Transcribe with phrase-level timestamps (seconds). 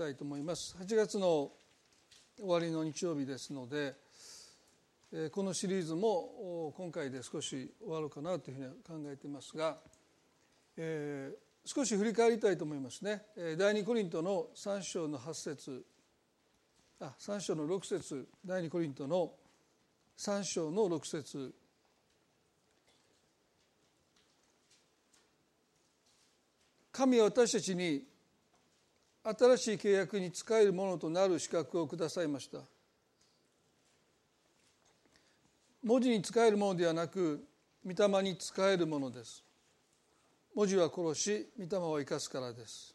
[0.00, 0.74] たいと思います。
[0.80, 1.50] 8月の
[2.38, 3.96] 終わりの日曜日ですので
[5.30, 9.76] このシリーズも今回で少し終わるかなというふうに考えていますが、
[10.78, 13.24] えー、少し振り返りたいと思いますね。
[13.58, 15.84] 第二コリントの3章の8節
[17.00, 19.32] あ3章の6節第二コリントの
[20.16, 21.54] 3章の6節。
[26.90, 28.09] 神は私たちに
[29.22, 32.58] 新しい契約に仕えるものとなる資格をくださいました。
[35.82, 37.46] 文字に仕えるものではなく
[37.84, 39.44] 御霊に仕えるものです。
[40.54, 42.94] 文字は殺し御霊を生かすからです。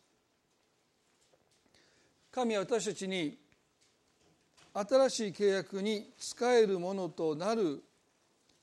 [2.32, 3.38] 神は私たちに
[4.74, 7.82] 新しい契約に仕えるものとなる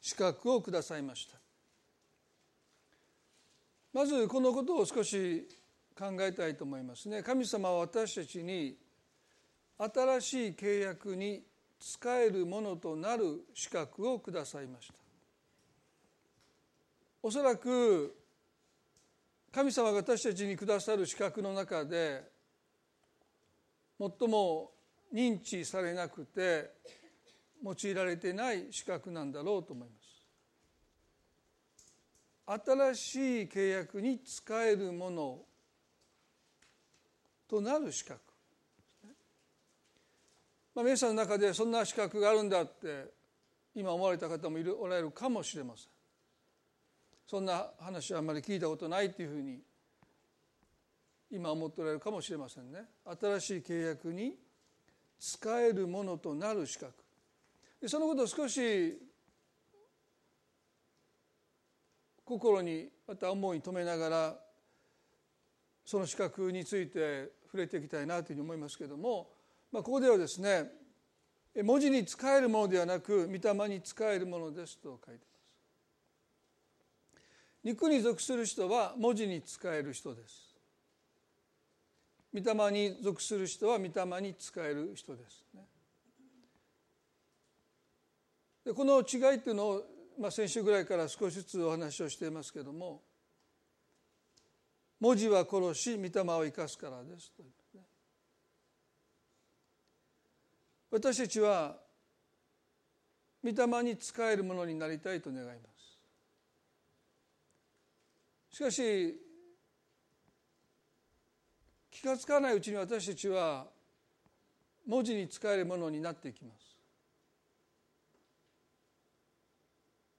[0.00, 1.38] 資格をくださいました。
[3.92, 5.48] まずこのことを少し
[5.98, 7.22] 考えたいと思いますね。
[7.22, 8.76] 神様は私たちに
[9.78, 11.42] 新しい契約に
[11.78, 14.94] 使えるものとなる資格をくださいました。
[17.22, 18.16] おそらく
[19.52, 22.22] 神様が私たちにくださる資格の中で
[23.98, 24.72] 最も
[25.12, 26.70] 認知されなくて
[27.62, 30.12] 用いられてない資格なんだろうと思います。
[32.66, 35.40] 新しい契約に使えるもの
[37.52, 38.18] となる資格、
[40.74, 43.12] まあ、皆さんの中でそんな資格があるんだって
[43.74, 45.86] 今思われた方もいるおられるかもしれません。
[47.26, 49.58] そんな話はあんまり聞いたことないというふうに
[51.30, 52.84] 今思っておられるかもしれませんね。
[53.20, 54.34] 新しい契約に
[55.20, 56.94] 使えるものとなる資格。
[57.86, 58.98] そのことを少し
[62.24, 64.36] 心にまた思いに留めながら
[65.84, 69.28] その資格について触れていきたいなというふうに思いますけれども、
[69.70, 70.72] まあ、ここではですね
[71.62, 75.32] 文字に使えるものではなく御霊に使えるものですと書いています。
[77.62, 80.56] 肉に属する人は文字に使える人です。
[82.32, 85.44] 御霊に属する人は御霊に使える人です。
[85.52, 85.60] ね。
[88.64, 89.82] でこの違いっていうのを、
[90.18, 93.02] まあ、先週ぐらいから少しずつお話をしていますけれども
[95.02, 97.48] 文字は殺し御霊を生かすからですと、ね、
[100.92, 101.76] 私たちは
[103.42, 105.52] 御霊に仕えるものになりたいと願いま
[108.50, 108.56] す。
[108.56, 109.20] しかし
[111.90, 113.66] 気が付かないうちに私たちは
[114.86, 116.78] 文字に使えるものになっていきます。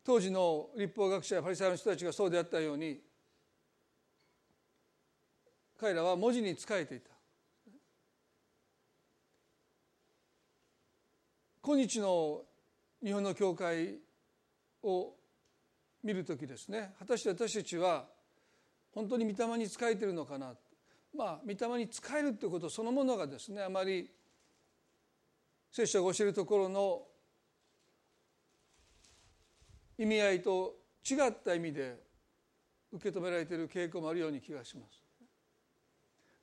[0.03, 3.12] 当時の立法学者やパリサイの人たちがそうであったように
[5.83, 7.09] 彼らは文字に仕えていた
[11.61, 12.43] 今日の
[13.03, 13.95] 日本の教会
[14.81, 15.11] を
[16.01, 18.05] 見る時ですね果たして私たちは
[18.95, 20.53] 本当に御霊に仕えてるのかな
[21.13, 24.09] まあ御霊に仕えるということそのものがですねあまり
[25.69, 27.01] 聖書が教えるところの
[29.97, 31.97] 意味合いと違った意味で
[32.93, 35.02] 受け止められている傾向もあるように気がします。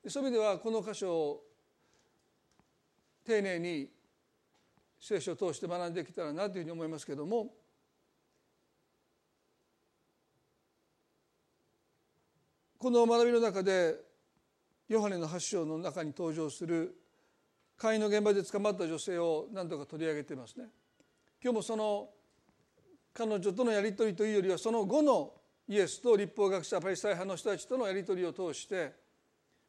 [0.08, 1.42] そういう意味ではこの箇所を
[3.24, 3.90] 丁寧に
[4.98, 7.48] 聖書を通して学んできたらなというふうに思いますけれども
[12.78, 13.94] この学びの中で
[14.88, 16.96] ヨハネの8章の中に登場する
[17.76, 20.66] 会員の現場で捕まった女性を何とか取り上げてますね。
[21.42, 22.08] 今日もその
[23.12, 25.32] 彼女とのやり取りというよりはその後の
[25.68, 28.92] イエスと立法学者パリサイ派の人たちとのやり取りを通して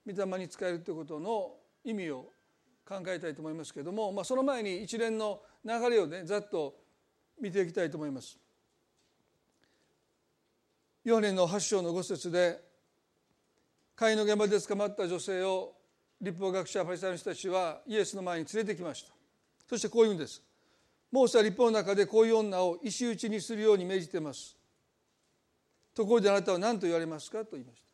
[0.05, 2.31] 御霊に使えるということの意味を
[2.87, 6.75] 考えたいと思いますけれども、まあ、その前に一連の流れをねざっと
[7.39, 8.37] 見ていきたいと思います。
[11.05, 12.61] 4年の8章の5節で
[13.95, 15.73] 会の現場で捕まった女性を
[16.19, 19.13] 立法学者パリサイの人たちはイエスの前に連れてきました。
[19.67, 20.43] そしてこう言うんです。
[21.11, 24.55] モーセは立法の中でこういう女を石打ちにするように命じています。
[25.93, 27.39] ところであなたは何と言われますか？
[27.39, 27.90] と言いました。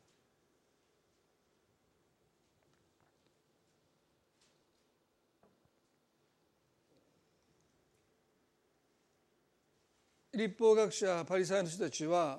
[10.38, 12.38] 立法学者パリサイの人たちは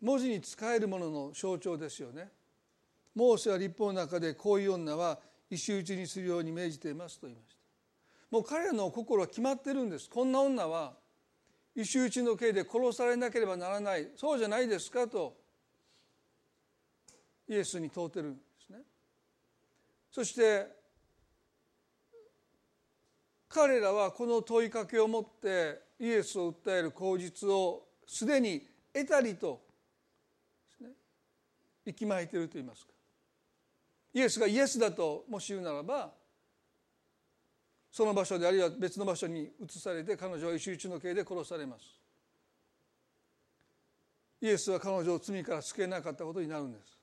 [0.00, 2.30] 文字に使えるものの象徴ですよね。
[3.14, 5.18] モーセは立法の中でこういう女は
[5.50, 7.58] 石打ちにするように命じていますと言いました。
[8.30, 10.08] もう彼らの心は決まってるんです。
[10.08, 10.94] こんな女は
[11.76, 14.08] 石打ちの刑で殺されなければならない。
[14.16, 15.36] そうじゃないですかと
[17.46, 18.78] イエスに問うてるんですね。
[20.10, 20.83] そして
[23.54, 29.60] 彼らはこの問いかけをもってイエスを訴える口実をすでに得たりと
[31.86, 32.92] 息巻いていると言いますか。
[34.12, 36.10] イエスがイエスだともし言うならば
[37.92, 41.84] その場所であるいは別の場所に移されて彼女は石打ちの刑で殺されます。
[44.40, 46.98] イエスは彼女を罪から救えなかったことになるんです。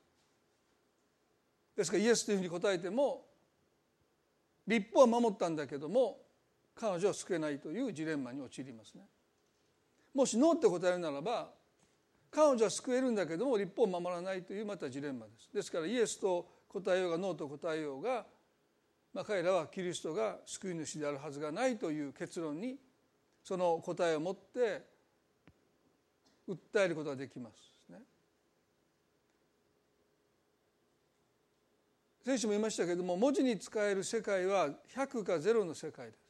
[1.77, 3.25] ですからイエスというふうに答えても
[4.67, 6.19] 立法は守ったんだけども
[6.81, 9.03] 彼女は救えないというジレンマに陥りますね
[10.15, 11.51] もしノーって答えるならば
[12.31, 18.25] 彼女は救えるんだけども立法を守らないというまたジレンマですですからイエスと答えようがノーと答えようが
[19.13, 22.77] まあ、彼らはキリストが救い主であるはずがないという結論に
[23.43, 24.85] その答えを持って
[26.47, 27.99] 訴えることができますね。
[32.23, 36.20] 先週も言いましたけれども文字に使える世界は100か0の世界です。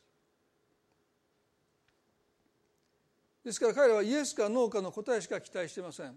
[3.44, 6.16] ですから彼らはイエスかノーかの答えしか期待してません。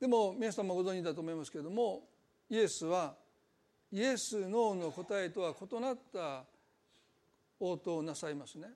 [0.00, 2.04] でも皆さんもご存知だと思いますけれども
[2.48, 3.16] イエスは
[3.90, 6.44] イエス・ノーの答えとは異なった
[7.58, 8.68] 応答をなさいますね。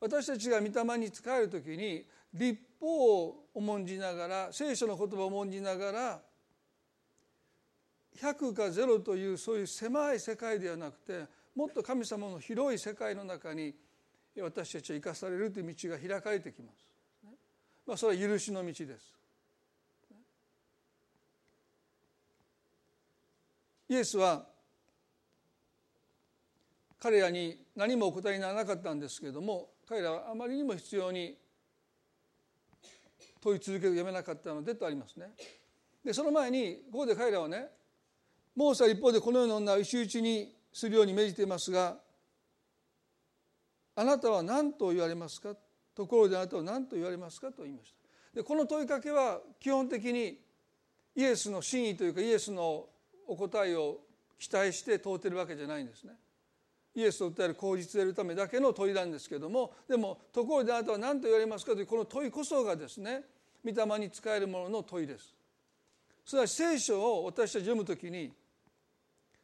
[0.00, 6.22] 私たちが御霊に仕える時に立法を重んじながら聖書の言葉を重んじながら
[8.20, 11.24] 100か0というそういう狭い世界ではなくて
[11.54, 13.74] もっと神様の広い世界の中に
[14.40, 16.92] 私たちは生かされるという道が開かれてきます。
[17.86, 19.22] まあ、それは許しの道です。
[23.88, 24.46] イエスは
[26.98, 31.36] 彼らに何もお答えにならなかったんですけれども彼らはあまりにも必要に
[33.42, 35.32] 問い続けるやめなかったのでとありますね。
[36.02, 37.66] でその前にここで彼らはね
[38.56, 41.96] モーセは一方でこのような女を石打ちにするように命じていますが
[43.94, 45.54] あなたは何と言われますか？
[45.94, 47.48] ところであなたは何と言われますか？
[47.52, 47.96] と言いました。
[48.34, 50.38] でこの問いかけは基本的に
[51.14, 52.86] イエスの真意というかイエスの
[53.26, 53.98] お答えを
[54.38, 56.14] 期待して問うてるわけじゃないんですね。
[56.94, 61.72] イエスを訴える口実で得るためだけの問いなんですけどもでもところであなたは何と言われますか？
[61.72, 63.22] というこの問いこそがですね
[63.64, 65.34] 御霊に使えるものの問いです。
[66.24, 68.32] すなわち聖書を私たち読むときに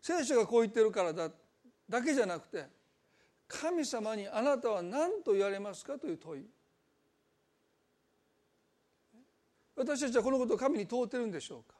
[0.01, 1.29] 聖書がこう言ってるからだ
[1.89, 2.65] だけじゃなくて
[3.49, 6.47] 神様にあなたは何と言われますかという問い。
[9.75, 11.79] 私たちはこのことを神に問うてるんでしょうか。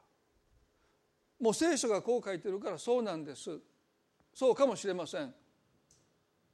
[1.39, 3.59] もう聖書がこう書いてるからそうなんです。
[4.33, 5.33] そうかもしれません。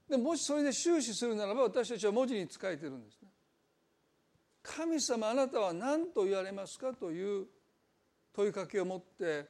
[0.09, 3.29] でももしそれで終始するならば私たちは文字に仕えてるんですね。
[4.61, 7.45] 神様あなたは何と言われますかという
[8.33, 9.47] 問いかけを持って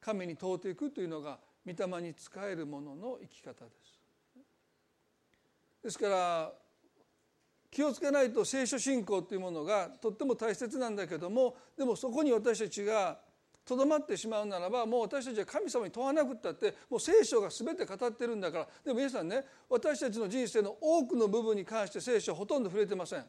[0.00, 4.01] 神に問うていくというのが御霊に仕える者の生き方です。
[5.82, 6.52] ですから
[7.70, 13.18] 気をつけないと聖書信仰というものがとっても大切なんだけどもでもそこに私たちが
[13.64, 18.68] とどまってしまうならばもう私たちは神様に問わなくったってもう聖書が全て語ってるんだから。
[18.84, 23.24] でも皆さんね私たちの人生の多くの部分に関して聖書はほとんど触れてません。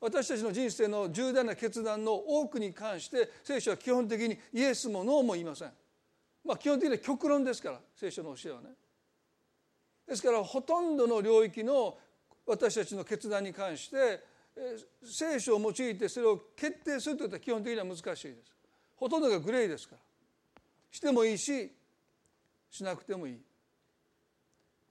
[0.00, 5.72] 私たちの人生の重大な決断の多くに関して聖書は基本的にイエスもノーも言いません。
[6.42, 8.70] まあ基本的には極論ですから聖書の教えはね。
[10.10, 11.96] ですからほとんどの領域の
[12.44, 14.24] 私たちの決断に関して
[15.04, 18.52] 聖書を用いてそれを決定するということは基本的には難しいです。
[18.96, 20.00] ほとんどがグレーですから。
[20.90, 21.70] してもいいし
[22.68, 23.40] しなくてもいい。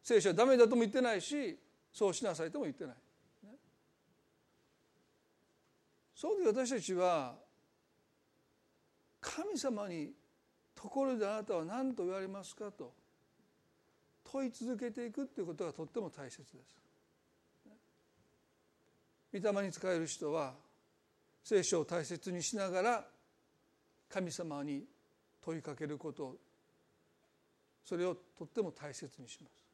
[0.02, 1.60] 聖書はダメだとも言ってないし
[1.92, 2.96] そうしなさいとも言ってない、
[6.16, 7.36] そういう私たちは
[9.20, 10.14] 神様に
[10.74, 12.94] ところであなたは何と言われますかと
[14.32, 16.80] 問い続けていくということがとっても大切です。
[19.34, 20.54] 御霊に使える人は
[21.44, 23.06] 聖書を大切にしながら
[24.10, 24.84] 神様に
[25.44, 26.36] 問いかけること
[27.86, 29.70] それをとっても大切にします。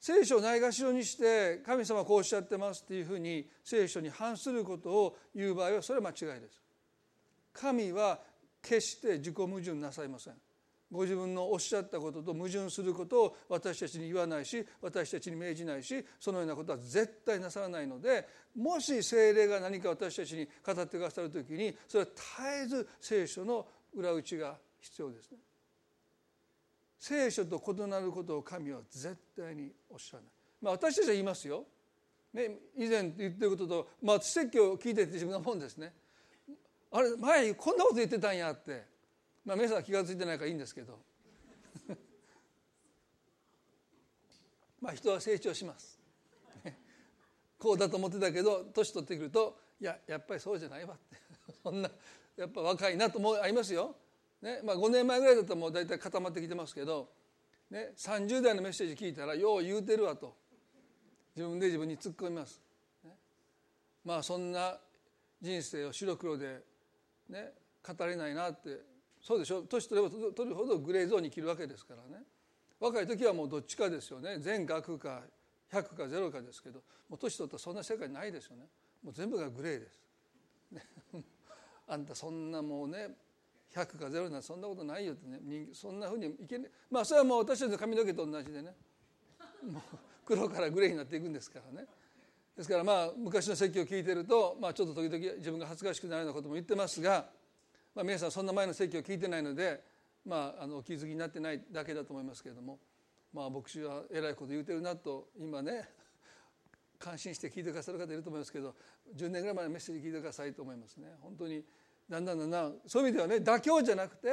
[0.00, 6.62] 聖書をないがしろにして神様こうおっしゃってますっていうふうに聖書に反することを言う場合はそれは間違いです。
[7.54, 8.20] 神は
[8.60, 10.34] 決して自己矛盾なさいません。
[10.94, 22.22] ご自分のおっしゃったことと矛盾することを私たちに言わないし私たちに命じないしそのようなことは絶対なさらないのでもし精霊が何か私たちに語ってくださる時にそれは絶
[22.64, 25.38] えず聖書の裏打ちが必要ですね。
[26.98, 30.30] 聖書と異なることを神は絶対におっしゃらない。
[30.62, 31.64] まあ、私たちは言いますよ。
[32.32, 35.92] ね、以前言ってることと、まあ、説教を聞いてて自分のもんですね。
[36.90, 38.84] あれ前こんなこと言ってたんやって
[39.44, 40.98] まあ皆さん気が付いてないからいいんですけど。
[44.80, 46.00] まあ人は成長します。
[47.58, 51.16] こうだと思ってたけど年取ってくるといややっぱりそうじゃないわって。
[51.62, 51.90] そんな
[52.36, 53.96] やっぱ若いなと思いますよ、
[54.40, 57.12] ねまあ、5年前ぐらいだったらもう大体固まってきてますけど、
[57.70, 60.36] ね、30代のメッセージ聞いたらよう言うてるわと。
[61.36, 62.62] 自分で自分に突っ込みます、
[63.02, 63.10] ね、
[64.04, 64.80] まあそんな
[65.40, 66.62] 人生を白黒で、
[67.28, 68.93] ね、語れないなって
[69.24, 69.62] そうでしょ。
[69.62, 72.22] 年取れば取るほどグレーゾーンに切るわけですからね。
[72.78, 74.38] 若い時はもうどっちかですよね。
[74.38, 75.22] 全額か
[75.72, 78.64] 100か0かですけどもう年取ったらそんな世界ないですよね。
[79.02, 80.02] もう全部がグレーです。
[81.88, 83.16] あんたそんなもうね
[83.72, 85.68] 100か0なんてそんなことないよってね。
[85.72, 88.76] そんなふうにいけないまあそれはもう私たちの髪の毛と同じでね。
[89.62, 89.82] もう
[90.26, 91.88] 黒からグレーになっていくんですからね。
[92.54, 97.30] ですからまあ昔の説教を聞いてると、まあ、ちょっと時々自分が恥ずかしくなるようなことも言ってますが、
[97.94, 99.80] まあ、皆さんそんな前の説教を聞いてないので、
[100.26, 102.78] まあ、あのお気づきになってないだけだと思いますけれども、
[103.32, 105.88] まあ、牧師はえらいこと言うてるなと今ね
[106.98, 108.74] 感心して聞いてくださる方いると思いますけど
[109.16, 111.08] 10年ぐらい前のメッセージ聞いてくださいと思いますね。
[111.20, 111.62] 本当に
[112.08, 114.28] だんだんだんだんそういう意味ではね妥協じゃなくて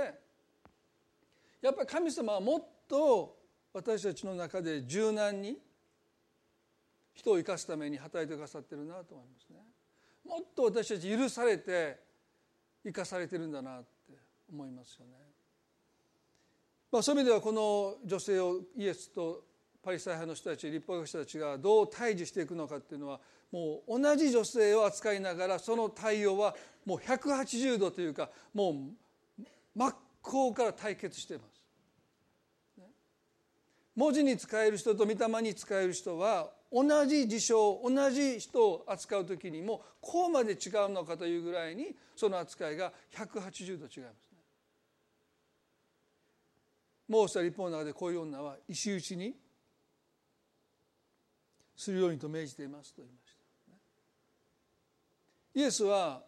[1.62, 3.38] やっぱり神様はもっと
[3.74, 5.58] 私たちの中で柔軟に
[7.14, 9.60] 人を生かすために働いてくださってるなと思いますね。
[10.26, 12.11] もっと私たち許されて
[12.84, 14.14] 生かされてるんだなって
[14.52, 15.12] 思いますよね、
[16.92, 19.44] まあ、そういう意味ではこの女性をイエスと
[19.84, 23.20] パリサイ派の人たち立法学者たちがどう対峙していくのかっていうのは
[23.52, 29.44] もう同じ女性を扱いながらその対応はもう180度というかもう
[29.76, 31.62] 真っ向から対決しています。
[33.96, 44.06] 文字に使える人と御霊に使える人は同じ事象同じ人を扱う時にもこうまで違うのかというぐらいにその扱いが180度違いますね。
[47.10, 49.36] モーセは立法の中でこういう女は石打ちに
[51.76, 53.36] するようにと命じていますと言いまし
[55.54, 55.60] た。
[55.60, 56.24] イエスは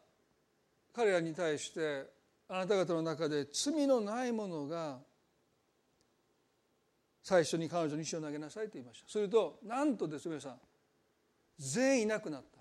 [0.93, 2.11] 彼らに対して
[2.49, 4.99] あなた方の中で罪のないものが
[7.23, 9.09] 最初に彼女に石を投げなさいと言いました。
[9.09, 10.59] するとなんとです皆さん。
[11.57, 12.59] 全員いなくなった。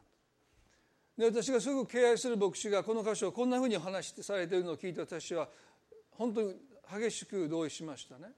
[1.19, 5.49] で私がすぐ敬愛する牧師がこの箇所をこんなふうに話しされているのを聞いて私は
[6.12, 6.54] 本当に
[6.88, 8.31] 激しく同意しましたね。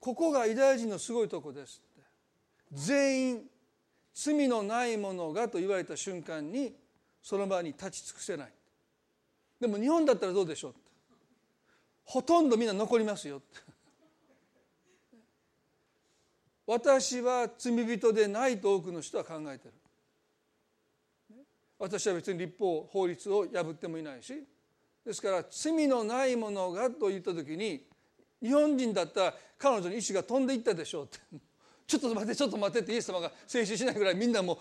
[0.00, 2.02] ここがユダヤ人のすごいとこですって。
[2.72, 3.50] 全員
[4.12, 6.74] 罪のないものがと言われた瞬間に
[7.22, 8.52] その場に立ち尽くせない。
[9.60, 10.74] でも日本だったらどうでしょう
[12.04, 13.75] ほとんどみんな残りますよって。
[16.66, 19.74] 私は罪人でないと多くの人は考えてる。
[21.78, 24.44] 私は別に立法法律を破ってもいないし。
[25.04, 27.86] ですから罪のないものがと言った時に
[28.42, 31.18] 日本人だったら彼女に意志が飛んでいったでしょうって。
[31.86, 34.58] ちょっと待ってちょっと待ってってイエス様が静止しないぐらいみんなもう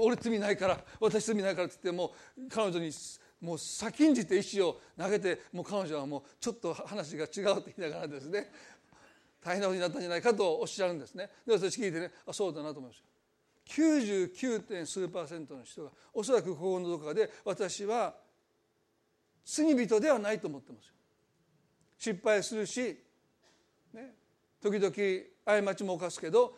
[0.00, 2.92] 俺罪ないから私罪ないからって言ってもう彼女に
[3.40, 8.52] もう先んじて石を投げてもう彼女はもうちょっと話が違うって言いながらですね。
[9.48, 11.30] 大変なことになったんじゃないかとおっしゃるんですね。
[11.46, 13.08] で私聞いてねあそうだなと思いました。
[13.72, 14.86] 99.
[14.86, 18.14] 数パーセントの人がおそらくここのどこかで私は
[19.44, 20.92] 罪人ではないと思ってますよ。
[21.96, 22.98] 失敗するし、
[23.94, 24.14] ね、
[24.62, 26.54] 時々過ちも犯すけど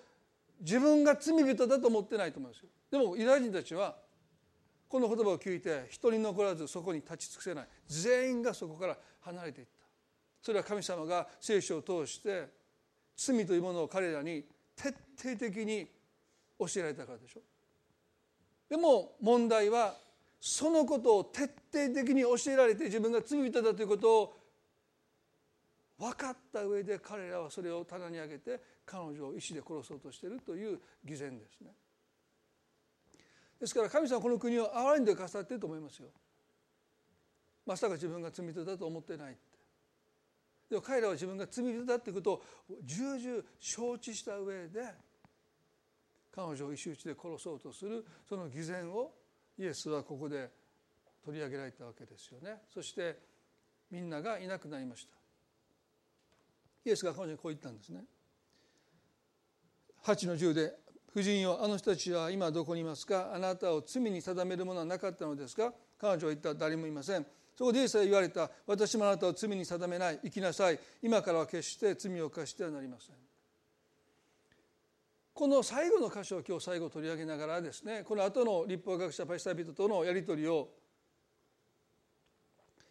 [0.61, 2.69] 自分が罪人だと思ってないと思いますよ。
[2.91, 3.97] でもユダヤ人たちは
[4.89, 7.69] この言葉を聞いて一人残らずそこに立ち尽くせない。
[7.87, 9.73] 全員がそこから離れていった。
[10.43, 12.60] それは神様が聖書を通して
[13.21, 15.87] 罪というものを彼らに徹底的に
[16.59, 17.41] 教えられたからでしょ。
[18.71, 19.95] でも問題は
[20.41, 24.37] そのことを徹底的に教えられて自分が罪人だということを
[25.99, 31.73] 分かった上で彼らはそれを棚に上げて彼女を石で殺そうとしているという偽善ですね。
[33.61, 36.09] ですから神様はこの国を憐れんでかさっていると思いますよ。
[37.67, 39.41] まさか自分が罪人だと思ってないって。
[40.71, 42.43] でも彼らは自分が罪人だっていうことを
[42.85, 44.95] 重々承知した上で
[46.33, 49.13] 彼女を石打ちで殺そうとするその偽善を
[49.59, 50.49] イエスはここで
[51.25, 52.63] 取り上げられたわけですよね。
[52.73, 53.19] そして
[53.91, 55.13] みんながいなくなりました。
[56.85, 58.05] イエスが彼女にこう言ったんですね。
[60.05, 60.73] 8の10で
[61.11, 63.35] 「夫人よあの人たちは今どこにいますか？
[63.35, 67.27] あなたを罪に定めるものはなかったのですか?」彼女は言った誰もいません。
[67.61, 68.51] そこでイエスは言われた。
[68.67, 70.21] 私もあなたを罪に定めない。
[70.25, 70.81] 生きなさい。
[71.03, 73.17] 今からは決して罪を犯してはなりません。
[75.35, 80.69] この最後の箇所を今日最後取り上げながらですねこの後の立法学者パリサイ人とのやり取りを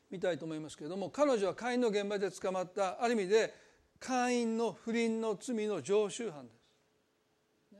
[0.09, 3.53] 見たいと思いますけれども彼女は会員の現場で捕まったある意味で
[3.99, 7.73] 会員の不倫の罪の常習犯です。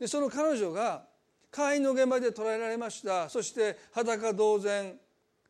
[0.00, 1.06] でその彼女が
[1.50, 3.28] 会員の現場で捕らえられました。
[3.28, 4.98] そして裸同然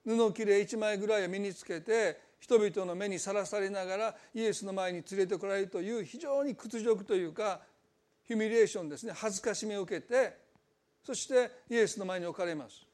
[0.07, 7.61] 布切れ1枚ぐらいを身につけて人々の目にさらされながらイエスの前に連れてこられるという非常に屈辱というか
[8.25, 10.37] ヒュミレーションですね恥ずかしめを受けて
[11.05, 12.87] そしてイエスの前に置かれます。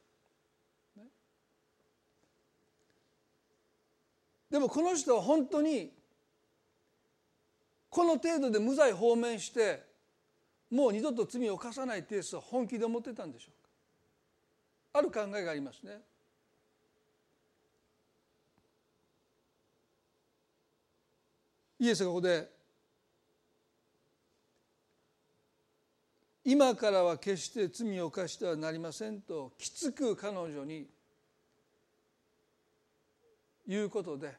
[4.51, 5.91] でもこの人は本当に
[7.89, 9.83] この程度で無罪放免して
[10.71, 16.01] もう二度と罪を犯さないってイエスは本気で思ってたんでしょうかある考えがありますね。
[21.83, 22.49] イエスがここで
[26.45, 30.87] 今からは決して罪を犯してはなりませんときつく彼女に
[33.67, 34.33] 言うことで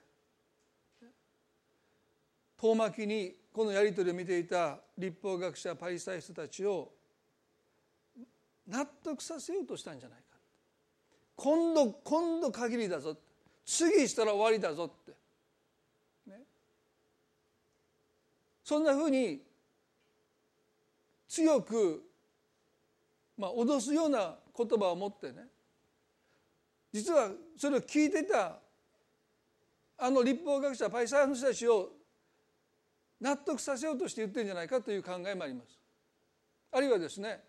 [2.61, 6.93] 遠巻きにこのやり取りを見ていた立法学者パリサイ人たちを
[8.69, 10.23] 納得させようとしたんじゃないか
[11.35, 13.17] 今度今度限りだぞ
[13.65, 15.11] 次したら終わりだぞって。
[16.31, 16.39] ね。
[18.73, 19.39] そんなふうに
[21.27, 22.01] 強く、
[23.37, 25.43] まあ、脅すような言葉を持ってね
[26.91, 28.57] 実はそれを聞いてた
[29.99, 31.89] あの立法学者パイサーの人たちを
[33.21, 35.79] 納得させようとして言ってるんじゃないかという考えもあります。
[36.71, 37.41] あるいはですね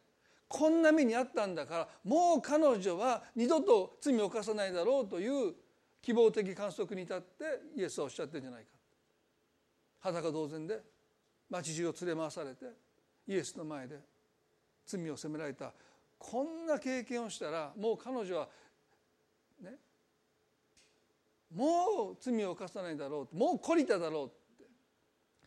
[0.47, 5.55] こんな目にあったんだからもう彼女は二度と罪を犯さないだろうという
[6.03, 7.45] 希望的観測に至って
[7.79, 8.69] イエスはおっしゃってるんじゃないか
[10.01, 10.94] 裸同然で
[11.55, 12.65] 町中を連れ回されて
[13.29, 14.01] イエスの前で
[14.85, 15.73] 罪を責められた。
[16.19, 18.49] こんな経験をしたらもう彼女は
[19.63, 19.71] ね
[21.55, 24.35] もう罪を犯さないだろうもう懲りただろうって。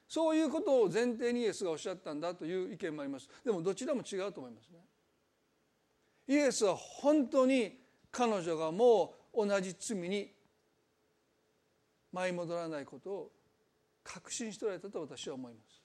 [0.08, 3.28] そういうことを前提にイエスがおっしゃったんだという意見もあります。
[3.44, 4.80] でもどちらも違うと思いますね。
[6.30, 7.78] イエスは本当に
[8.12, 10.32] 彼女がもう同じ罪に
[12.14, 13.32] 舞い戻らないことを
[14.04, 15.77] 確信しておられたと私は思います。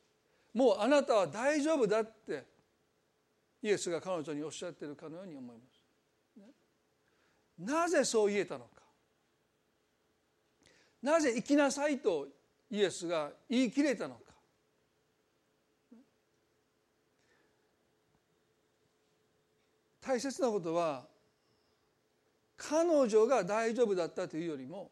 [0.54, 2.44] もうあなたは大丈夫だって
[3.62, 5.82] イエスが彼女におっしゃっているかのように思います。
[7.58, 8.82] なぜそう言えたのか。
[11.02, 12.28] なぜ生きなさいと
[12.70, 14.20] イエスが言い切れたのか。
[20.00, 21.04] 大切なことは
[22.56, 24.90] 彼女が大丈夫だったというよりも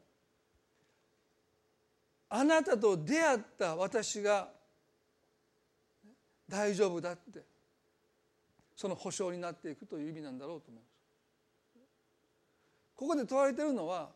[2.29, 4.49] あなたと出会った私が
[6.51, 7.45] 大丈夫だって
[8.75, 10.91] その保証になっていくという意味なんだろうと思います。
[12.97, 14.11] ここで問われているのは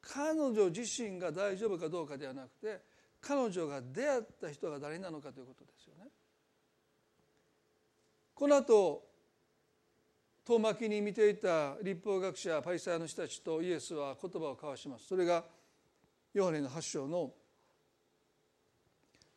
[0.00, 2.80] 彼女自身が大丈夫かどうかではなくて
[3.20, 6.10] 彼女が出会った人が誰なのかということですよね。
[8.34, 9.08] この後
[10.44, 15.06] 遠巻きに見ていた立法学者パリサイの人たちとイエスは言葉を交わします。
[15.06, 15.44] それが
[16.34, 17.32] ヨハネの8章の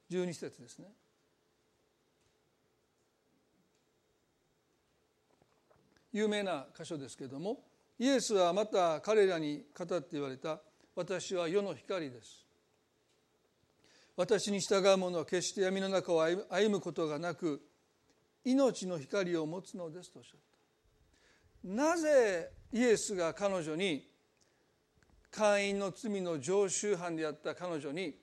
[0.09, 0.87] 12節ですね。
[6.15, 7.59] 有名な箇所ですけども
[7.99, 10.61] イエスはまた彼らに語って言われた
[10.95, 12.45] 私は世の光です。
[14.15, 17.61] 私に従う者は決して闇の中を歩むことがなく
[18.45, 20.39] 命の光を持つのですとおっしゃっ
[21.65, 21.67] た。
[21.67, 24.07] なぜイエスが彼女に
[25.29, 28.15] 会員の罪の常習犯であった彼女に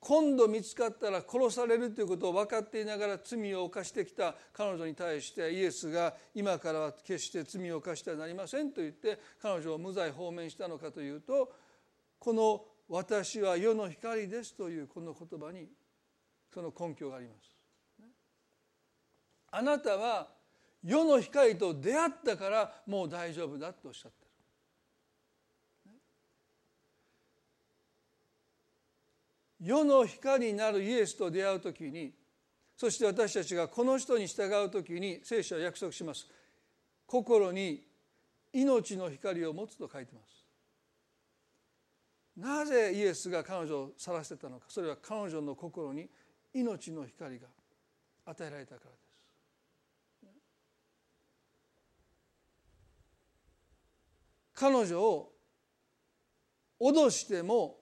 [0.00, 11.52] 今度見つかったら殺されるということを分かっていながら罪を犯してきた彼女に対してイエスが今からは決して罪を犯してはなりませんと言って彼女を無罪放免したのかというと
[12.18, 15.68] この「私は世の光です」というこの言葉に
[16.54, 17.56] その根拠があります。
[19.50, 20.28] あなたは
[20.82, 24.27] 世の光と出会ったからもう大丈夫だとおっしゃって
[29.60, 32.12] 世の光になるイエスと出会う時に
[32.78, 36.28] そして私たちがこの人に従う時に聖書は約束します。
[37.06, 37.82] 心に
[38.52, 40.46] 命の光を持つと書いてます。
[42.36, 44.66] なぜイエスが彼女を去らせたのか。
[44.68, 46.08] それは彼女の心に
[46.54, 47.48] 命の光が
[48.26, 49.08] 与えられたからです。
[54.54, 55.32] 彼女を
[56.80, 57.77] 脅しても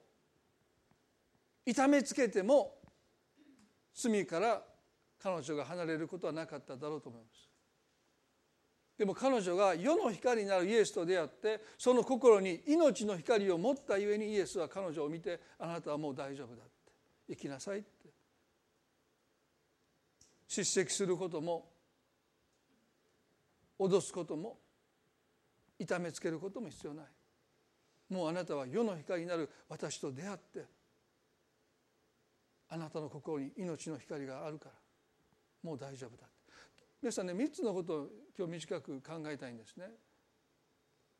[1.67, 2.75] 痛めつけても
[3.93, 4.63] 罪から
[5.21, 7.49] 彼女が離れることはなかっただろうと思います。
[8.97, 16.71] でも彼女が世の光になるイエスと出会ってその心に命の光を持ったゆえにイエスは彼女を見てあなたはもう大丈夫だって。
[17.29, 17.87] 生きなさいって。
[20.47, 21.69] 叱責することも
[23.77, 24.57] 脅すことも
[25.77, 27.05] 痛めつけることも必要ない。
[28.09, 30.76] もうあなたは世の光になる私と出会って
[32.69, 34.71] あなたの心に命の光があるから
[35.63, 36.27] もう大丈夫だ
[37.01, 39.85] 皆さんね3つのことを今日短く考えたいんですね。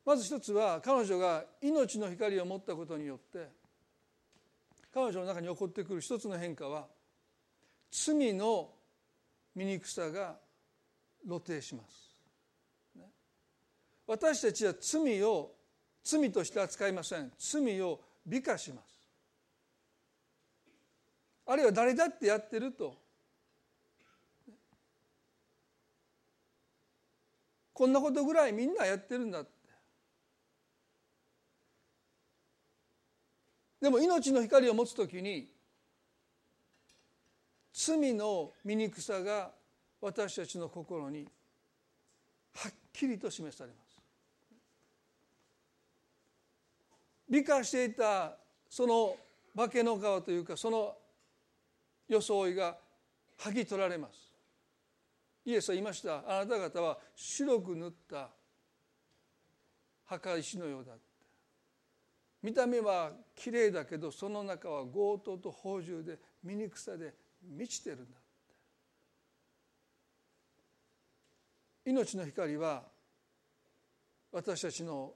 [0.04, 3.50] まず一つは彼女が命の光を持ったことによって
[4.92, 6.86] 彼女の中に起こってくる一つの変化は
[7.90, 8.70] 罪の
[9.54, 10.36] 醜さが
[11.26, 12.08] 露呈します。
[14.08, 15.52] 私たちは罪を
[16.02, 18.97] 罪として扱いません罪を美化します
[21.50, 22.94] あるいは誰だってやってると。
[27.72, 29.50] こんなことぐらいみんなやってるんだって。
[33.80, 35.48] でも命の光を持つ時に
[37.72, 39.52] 罪の醜さが
[40.02, 41.26] 私たちの心に
[42.56, 43.98] はっきりと示されます。
[47.30, 48.36] 美化していた
[48.68, 49.16] その
[49.56, 50.94] 化けの皮というかその
[52.08, 52.76] 装いが
[53.38, 54.14] 剥ぎ取られます。
[55.44, 56.22] イエスは言いました。
[56.26, 58.30] あなた方は白く塗った
[60.08, 60.92] 墓石のようだ
[62.42, 68.18] 見た目はきれいだけどその中は強盗と宝珠で醜さで満ちてるんだ
[71.84, 72.84] 命の光は
[74.32, 75.12] 私たちの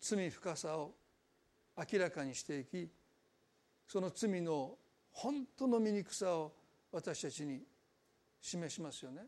[0.00, 0.92] 罪深さを
[1.76, 2.88] 明らかにしていき
[3.86, 4.76] その罪の
[5.12, 6.52] 本当の醜さを
[6.90, 7.62] 私たちに
[8.40, 9.22] 示しますよね。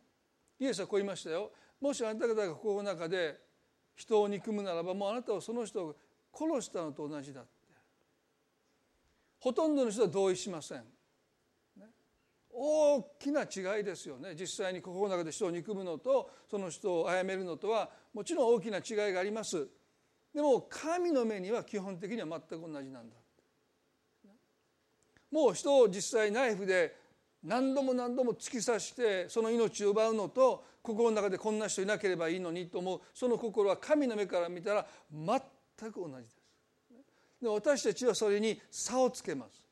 [0.58, 1.52] イエスはこう言いましたよ。
[1.80, 3.38] もしあなた方が心の中で
[3.94, 5.96] 人を憎むならばもうあなたはその人を
[6.32, 7.50] 殺したのと同じだって
[9.38, 10.84] ほとんどの人は同意しません。
[12.56, 19.66] 大きな違いですよね実際に心の中で人を憎むのとその人を殺めるのとはもちろん大きな違いがあります
[20.32, 23.16] でも神の目には基本的には全く同じなんだ
[25.34, 26.94] もう人を実際ナイフで
[27.42, 36.36] 何度も何度も突き刺してその命を奪うのと心の中でこんな人いなければいいのにと思うその心は神の目から見たら全く同じです。
[37.42, 39.66] で私たちはそれに差をつけます。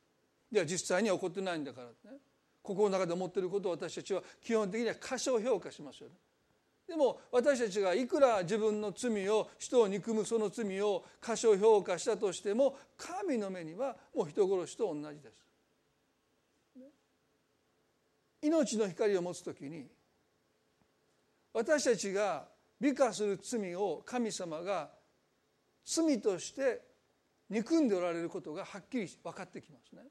[0.50, 2.18] では実際には起こってないんだからね
[2.60, 6.16] 心の中で思っていることを私たちは基本的には過小評価しますよね。
[6.88, 15.41] でも私たちがいくら自分の罪を人を憎むその罪を過小評価したとしても神の目にはもう人殺しと同じです。
[18.42, 19.86] 命の光を持つ時に
[21.52, 22.48] 私たちが
[22.80, 24.90] 美化する罪を神様が
[25.84, 26.82] 罪として
[27.48, 30.02] 憎んでおられることがはっきり分かってきますね。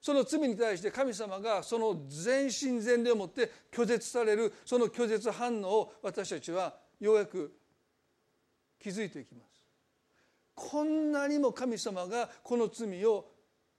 [0.00, 7.56] その罪に対して神様がその全身全霊をもって拒絶されるその拒絶反応を私たちはようやく
[8.78, 9.64] 気づいていきます。
[10.54, 13.24] こんなにも神様がこの罪を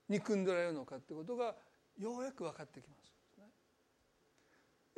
[0.08, 1.54] 憎んでおられるのかってことが
[1.98, 2.95] ようやく分かってきます。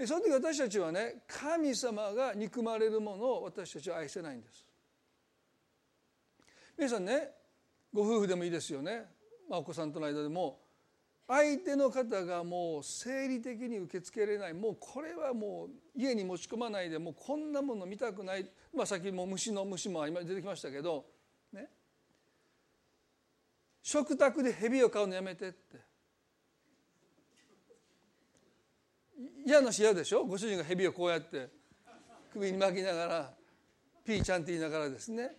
[0.07, 4.65] その時私たちはね神様が憎まれるものを私たちは愛せないんです。
[6.77, 7.31] 皆さんね
[7.93, 9.07] ご夫婦でもいいですよね、
[9.49, 10.61] まあ、お子さんとの間でも。
[11.31, 14.55] 相手の方がもう生理的に受け付けられない。
[14.55, 21.05] もうこれはもう家に持ち込まないでもうこんなもの見たくない、まあ、さっきも虫の虫も今出てきましたけど、
[21.53, 21.69] ね、
[23.83, 25.88] 食卓で蛇を飼うのやめてって。
[29.49, 30.27] 嫌なし嫌でしょ？
[30.27, 31.49] ご主人が蛇をこうやって
[32.35, 33.31] 首に巻きながら
[34.05, 35.31] ピーちゃんって言いながらですね。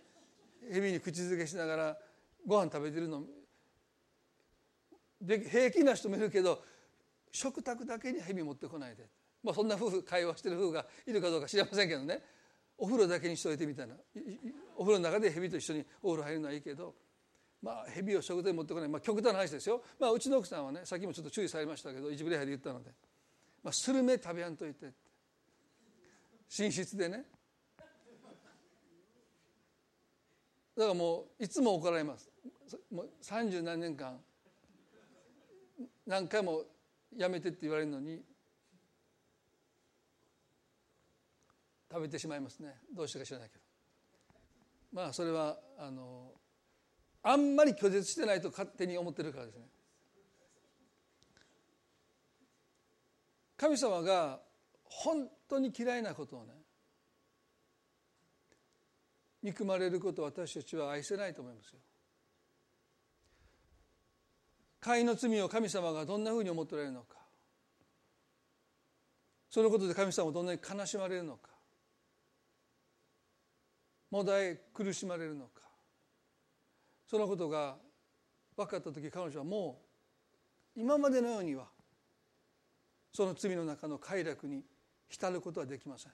[0.72, 1.96] 蛇に口づけしながら
[2.44, 3.22] ご飯食べてるの。
[5.22, 6.60] で平気な人もいるけど
[7.30, 9.04] 食卓だけに蛇持ってこないで、
[9.44, 12.20] まあ、そんな夫婦会話してる夫婦がいるかどうか知りませんけどね。
[12.78, 13.94] お風呂だけにしといてみたいな。
[14.74, 16.96] お風呂の中で蛇と一緒にお風呂入るのはいいけど。
[17.62, 22.90] まあ蛇を食卓に持ってこない、まあ、極端な話ですよ、まあ、うちの奥さんはねさっきもちょっと注意されましたけど一部礼拝で言ったので、
[23.62, 24.92] まあ、スルメ食べやんといて。
[26.58, 27.24] 寝室でね。
[30.76, 32.30] だからもういつも怒られます。
[32.90, 34.18] もう三十何年間。
[36.06, 36.64] 何回も
[37.16, 38.22] やめてって言われるのに。
[41.92, 42.76] 食べてしまいますね。
[42.94, 43.64] どうしてか知らないけど。
[44.92, 46.32] まあそれはあの
[47.22, 49.66] あんまり拒絶してないと勝手に思ってるからですね。
[53.60, 54.40] 神様が
[54.84, 56.54] 本当に嫌いなことをね
[59.42, 61.78] 憎まれることを私たちは愛せないと思いますよ。
[64.80, 67.18] 会の罪を神様がどんなふうに思っておられるのか。
[69.50, 71.50] そのことで神様はどんなに悲しまれるのか。
[74.10, 75.60] もだえ苦しまれるのか。
[77.06, 77.76] そのことが
[78.56, 79.82] 分かった時彼女はも
[80.76, 81.66] う今までのようには
[83.12, 84.64] その罪の中の快楽に
[85.08, 86.12] 浸ることはできません。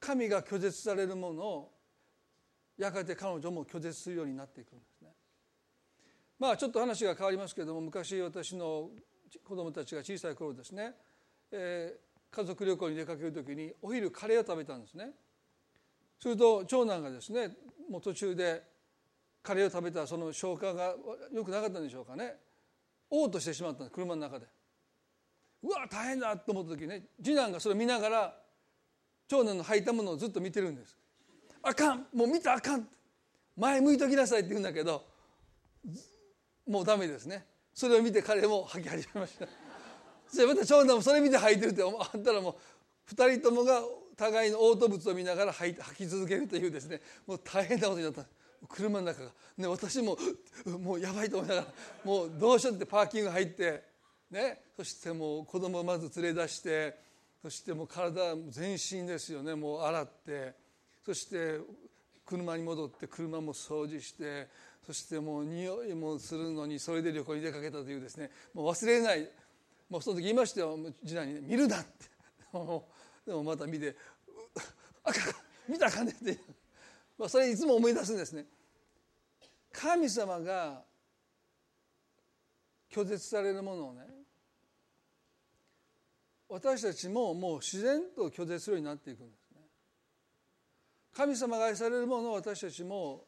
[0.00, 1.72] 神が拒絶されるものを
[2.78, 5.08] やがて彼女も拒絶するようになっていくんですね。
[6.38, 8.90] まあちょっと話が変わりますけれども昔私の
[9.44, 10.94] 子供たちが小さい頃ですね、
[11.50, 15.10] えー、家族旅行に出かける時にお昼カレーを食べたんですね。
[16.20, 17.56] すると長男がですね
[17.90, 18.62] もう途中で
[19.42, 20.94] カレーを食べたその消化が
[21.32, 22.36] よくなかったんでしょうかね
[23.10, 24.46] 嘔吐してしまったんです車の中で。
[25.62, 28.34] うわ大変だと思った時ね次男がそれを見ながら
[29.26, 30.96] 長男の履いたものをずっと見てるんです。
[31.62, 32.88] あかんもう見たあかん。
[33.56, 35.04] 前向いときなさいって言うんだけど
[36.66, 37.44] もうダメですね。
[37.74, 39.46] それを見て彼も履き始めました。
[40.32, 42.56] それまた長男もそれ見て履いてるってあったらも
[43.10, 43.82] う2人ともが
[44.16, 48.26] 互いの嘔吐物を見ながら履き続けるというですねもう大変なことになった。
[48.68, 50.16] 車の中が、ね、私も
[50.80, 51.66] もうやばいと思いながら
[52.04, 53.82] もうどうしようってパーキング入って、
[54.30, 56.98] ね、そしてもう子供をまず連れ出して
[57.42, 60.54] そしてもう体全身ですよねもう洗って
[61.04, 61.60] そして
[62.26, 64.48] 車に戻って車も掃除して
[64.86, 69.28] そしてもう匂いもするのにそれで旅行に出かけたというですねもう忘れない。
[69.88, 71.88] もうその時言いましたよ次男に、ね「見るな」って。
[73.26, 73.96] でもまた見て
[75.04, 75.18] 「あか
[75.68, 76.38] 見たかね」って。
[77.18, 78.46] まあそれいつも思い出すんですね。
[79.72, 80.82] 神様が
[82.90, 84.00] 拒絶されるものをね
[86.48, 89.60] 私たちももう自然と拒絶するようになっていくんですね。
[91.14, 93.24] 神様が愛されるものを私たちも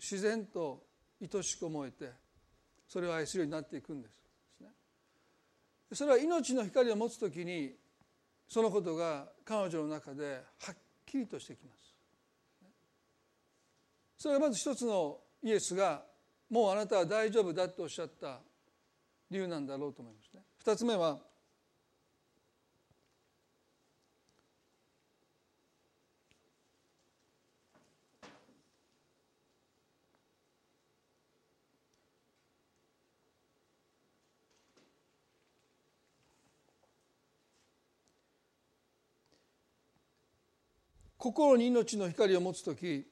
[0.00, 0.82] 自然と
[1.20, 2.10] 愛しく思えて
[2.88, 4.24] それを愛するようになっていくんです。
[5.92, 7.76] それは命の光を持つ時に
[8.48, 10.76] そのことが彼女の中ではっ
[11.06, 11.83] きりとしてきます。
[14.16, 16.02] それはまず一つのイエスが
[16.48, 18.40] もうあなたは大丈夫だとおっしゃった
[19.30, 20.42] 理由なんだろうと思いますね。
[20.58, 21.18] 二つ目は
[41.24, 43.06] 心に命の光を持つ時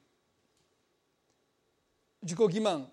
[2.23, 2.85] 自己欺瞞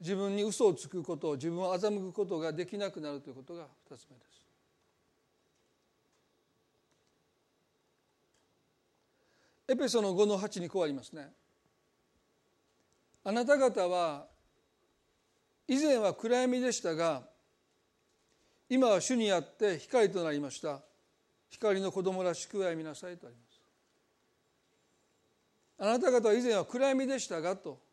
[0.00, 4.44] 自分に嘘をつくこと自分を欺くことができなくなるということが2つ目です。
[9.66, 11.32] エペソの5の8にこうありますね。
[13.24, 14.26] あなた方は
[15.66, 17.22] 以前は暗闇でしたが
[18.68, 20.82] 今は主にあって光となりました
[21.48, 23.60] 光の子供らしく歩みなさいとあります
[25.78, 27.83] あなた方は以前は暗闇でしたがと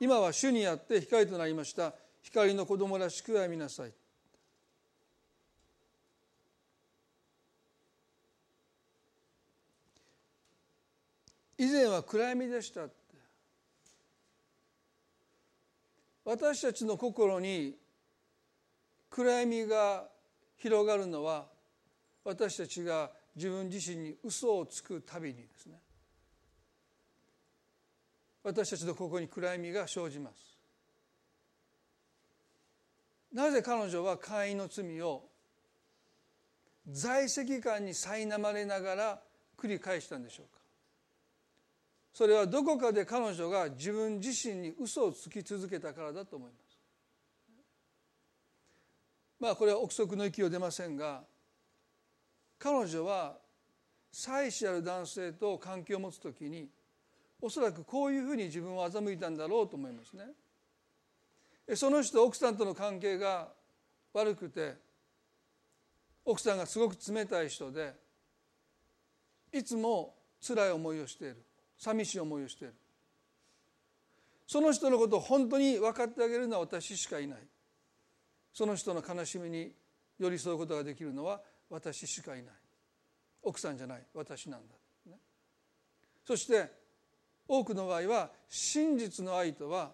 [0.00, 1.94] 今は主にあって光となりました。
[2.22, 3.92] 光の子供らしく歩みなさい。
[11.58, 12.82] 以前は暗闇でした
[16.24, 17.74] 私たちの心に
[19.10, 20.06] 暗闇が
[20.56, 21.46] 広がるのは
[22.24, 25.80] 私たちが自分自身に嘘をつくたびにですね。
[28.48, 30.56] 私たちのここに暗闇が生じます。
[33.30, 35.28] なぜ彼女は会員の罪を
[36.90, 39.20] 在籍感に苛まれながら
[39.58, 40.62] 繰り返したんでしょうか。
[42.14, 46.78] それはどこかで彼女が自分自身に嘘をつき続けたからだと思います。
[49.38, 51.22] まあこれは憶測の域を出ませんが
[52.58, 53.36] 彼女は
[54.10, 56.70] 妻子ある男性と関係を持つときに
[57.40, 60.24] おそらくこういうふうに自分を欺いたんだろうと思いますね。
[61.76, 63.48] その人奥さんとの関係が
[64.12, 64.74] 悪くて
[66.24, 67.94] 奥さんがすごく冷たい人で
[69.52, 70.14] いつも
[70.46, 71.44] 辛い思いをしている。
[71.78, 72.74] 寂しい思いをしている。
[74.46, 77.38] その人のことを本当に分かってあげるのは私しかいない。
[78.52, 79.72] その人の悲しみに
[80.18, 82.54] 寄り添うことができるのは私しかいない。
[83.42, 84.02] 奥さんじゃない。
[84.14, 84.74] 私なんだ、
[85.06, 85.18] ね、
[86.26, 86.70] そして
[87.48, 89.92] 多くの場合は真実の愛とは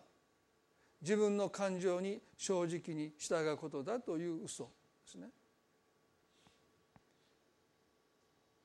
[1.01, 4.71] 自分の感情に正直に従うことだという嘘で
[5.07, 5.29] すね。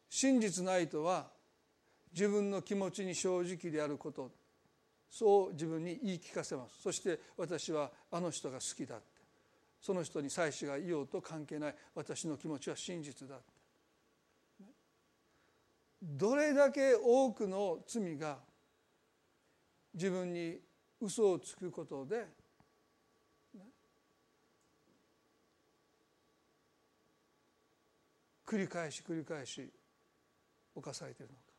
[0.10, 1.28] 真実の愛とは
[2.12, 4.32] 自分の気持ちに正直であること
[5.10, 6.82] そう自分に言い聞かせます。
[6.82, 9.06] そして私はあの人が好きだって。
[9.82, 11.76] その人に妻子がいようと関係ない。
[11.96, 13.44] 私の気持ちは真実だって。
[16.02, 18.38] どれだけ多くの罪が
[19.94, 20.60] 自分に
[21.02, 22.28] 嘘をつくことで
[28.46, 29.72] 繰り返し繰り返し
[30.74, 31.50] 犯されているのか。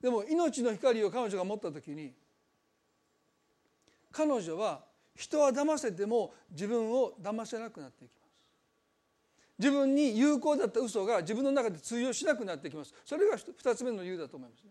[0.00, 2.14] でも命の光を彼女が持った時に
[4.12, 4.84] 彼女は
[5.16, 8.28] 人は騙せても自分を騙せなくなっていきます。
[9.58, 12.94] 自分に有効だった嘘が自分の中で通用しなくなってきます。
[13.04, 14.70] それが2つ目の理由だと思いますね。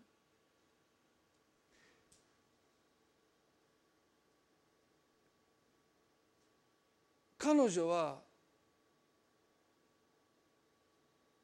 [7.47, 8.17] 彼女は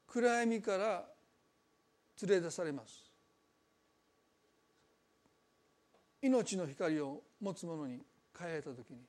[0.05, 1.05] 暗闇から
[2.21, 3.09] 連れ出されます。
[6.21, 8.01] 命の光を持つ者に
[8.37, 8.99] 変えられた時に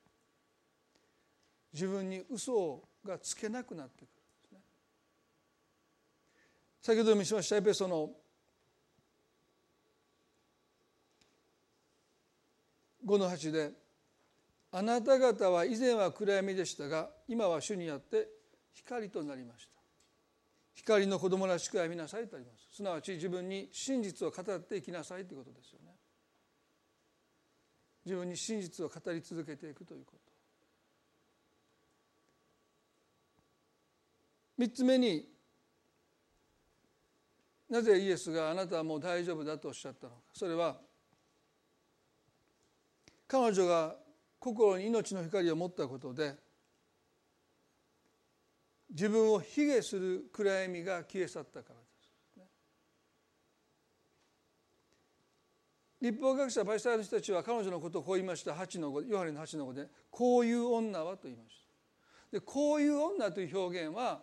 [1.72, 4.08] 自分に嘘がつけなくなってく
[4.52, 4.58] る
[6.80, 8.10] 先ほど見しましたエペソの
[13.04, 13.72] 5の8で
[14.76, 18.28] 「あなた方は以前は暗闇でしたが今は主にあって
[18.72, 19.74] 光となりました」
[20.74, 22.76] 光の子供らしく歩みなさいとあります。
[22.76, 25.94] すなわち自分に真実を語っていきなさいということですよね。
[28.04, 30.32] 自分に真実を語り続けていくということ。
[34.58, 35.32] 3つ目に
[37.68, 40.22] なぜイエスがあなたはもう大丈夫だとおっしゃったのか。
[40.32, 40.80] それは
[43.28, 44.03] 彼女が
[44.44, 46.34] 心に命の光を持ったことで
[48.90, 52.44] 自分を卑下する暗闇が消え去ったからです。
[56.02, 58.52] 立法学者パイサイの人たちは彼女のことをこう言いました。
[58.52, 61.56] 8の5ヨハネの8の5で「こういう女は」と言いまし
[62.30, 62.36] た。
[62.38, 64.22] でこういう女という表現は、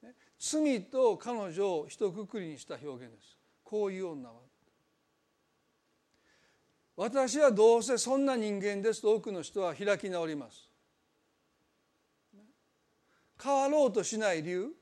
[0.00, 3.36] ね、罪と彼女を一括りにした表現です。
[3.64, 4.47] こういう女は。
[6.98, 9.02] 私はどうせそんな人間です。
[9.02, 10.68] と多くの人は開き直ります。
[13.40, 14.72] 変わろうとしない理由。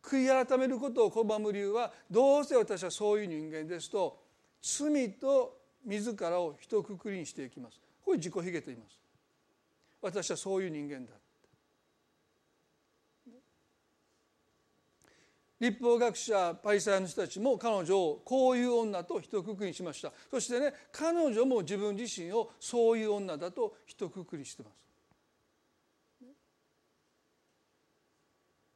[0.00, 3.90] 悔い改めることを拒む理由はどうせ私はそういう人間です。
[3.90, 4.22] と
[4.62, 7.80] 罪と自らを一括りにしていきます。
[8.04, 9.00] これ自己卑下と言います。
[10.00, 11.12] 私はそういう人間だ。
[15.58, 24.86] 立法学者パリサイの人たちも彼女をこういう女と一括りにしましたそしてね彼女も自分自身をそういう女だと一括りしてます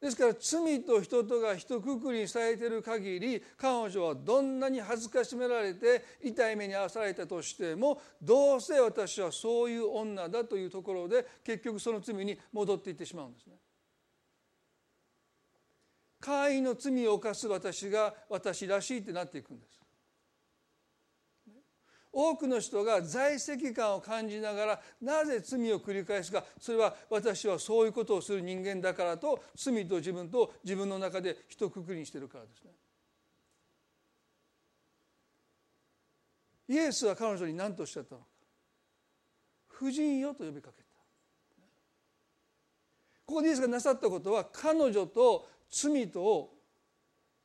[0.01, 13.53] ですから罪と人とが一括りにされている限り彼女はどんなに恥ずかしめられて痛い目に遭わされたとしてもどうせ私はそういう女だというところで結局その罪に戻っていってしまうんですね。
[16.21, 19.81] 会員の罪を犯す私が私らしいってなっていくんです。
[22.13, 32.71] 多くの人が在籍感を感じながらなぜ罪を繰り返すかそれは私はそういうことをする人間だからと罪と自分と自分の中で一括りにしてるからですね。
[36.67, 38.27] イエスは彼女に何とおっしゃったのか
[39.75, 40.89] 夫人よと呼びかけた
[43.25, 46.53] ここでイエスがなさったことは彼女と罪とを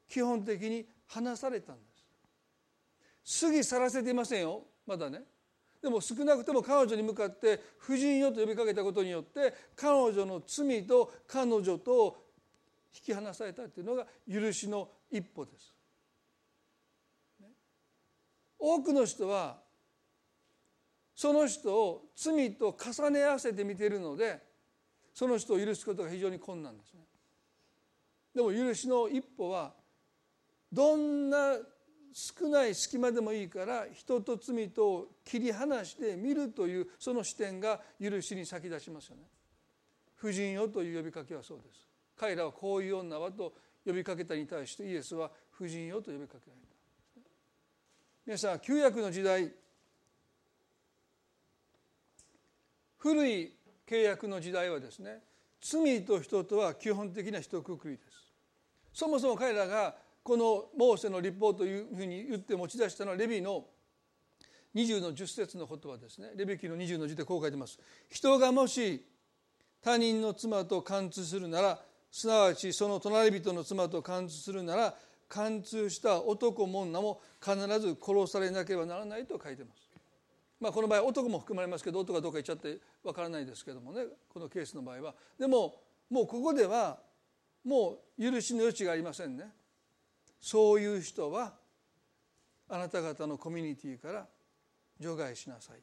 [0.09, 1.83] 基本的に話されたんで
[3.25, 5.23] す過ぎ去らせていませんよまだね
[5.83, 12.27] でも少なくとも彼女に向かって夫人よと呼びかけたことによって彼女の罪と彼女と
[12.93, 15.75] 引き離されたっていうのが許しの一歩です。
[18.59, 19.59] 多くの人は
[21.15, 24.43] その人を罪と重ね合わせて見ているので
[25.15, 27.06] その人を許すことが非常に困難ですね。
[28.37, 29.73] でも許しの一歩は
[30.71, 31.57] どんな
[32.13, 39.23] 少ない隙間でもいいから人と罪とを切り離して見るというその視点が許しに先立ちますよね。
[40.17, 41.89] 婦人よという呼びかけはそうです。
[42.15, 43.55] 彼らはこういう女はと
[43.87, 47.31] 呼びかけたに対してイエスは婦人よと呼びかけられた。
[48.27, 49.51] 皆さん旧約の時代
[52.99, 53.55] 古い
[53.87, 55.23] 契約の時代はですね
[55.63, 58.26] 罪と人とは基本的な一括りです。
[58.97, 63.67] そもそも彼らがこのモーセの立法というふうに言って持ち出したのはレビの
[64.75, 66.31] 20の10節の言葉ですね。
[66.35, 67.79] レビ記の20の10でこう書いてます。
[68.09, 69.05] 人がもし
[69.83, 71.79] 他人の妻と貫通するなら
[72.11, 74.95] すなわちその隣人の妻と貫通するなら
[75.29, 79.91] 貫通した男も女も必ず殺されなければならないと書いてます。
[80.59, 84.07] まあ、この場合男も含まれますけど男がどっか行っちゃってわからないですけどもね。
[84.33, 85.15] このケースの場合は。
[85.39, 87.05] でももうここでは
[87.67, 89.45] もう許しの余地がありませんね。
[90.41, 91.55] そういう人は
[92.69, 94.27] あなた方のコミュニティから
[95.01, 95.81] 除外しなさい。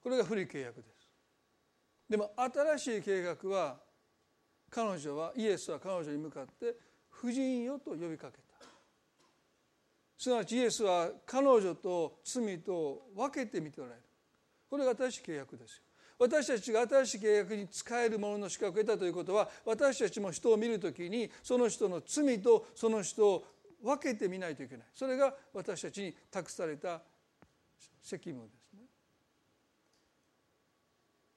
[0.00, 1.10] これが古い契約です。
[2.08, 3.78] でも新しい計画は
[4.70, 6.76] 彼女はイエスは彼女に向かって
[7.08, 8.42] 婦人よと呼びかけた。
[10.16, 14.02] すなわちイエスは彼女と罪と分けてみておられる。
[14.68, 15.82] これが新しい契約ですよ。
[16.20, 23.44] 私たちが新しい契約に使えるものの資格を得たということは私たちも人を見るときにその人の罪とその人を
[23.82, 24.86] 分けてみないといけない。
[24.94, 27.00] それが私たちに託された
[28.02, 28.80] 責務ですね。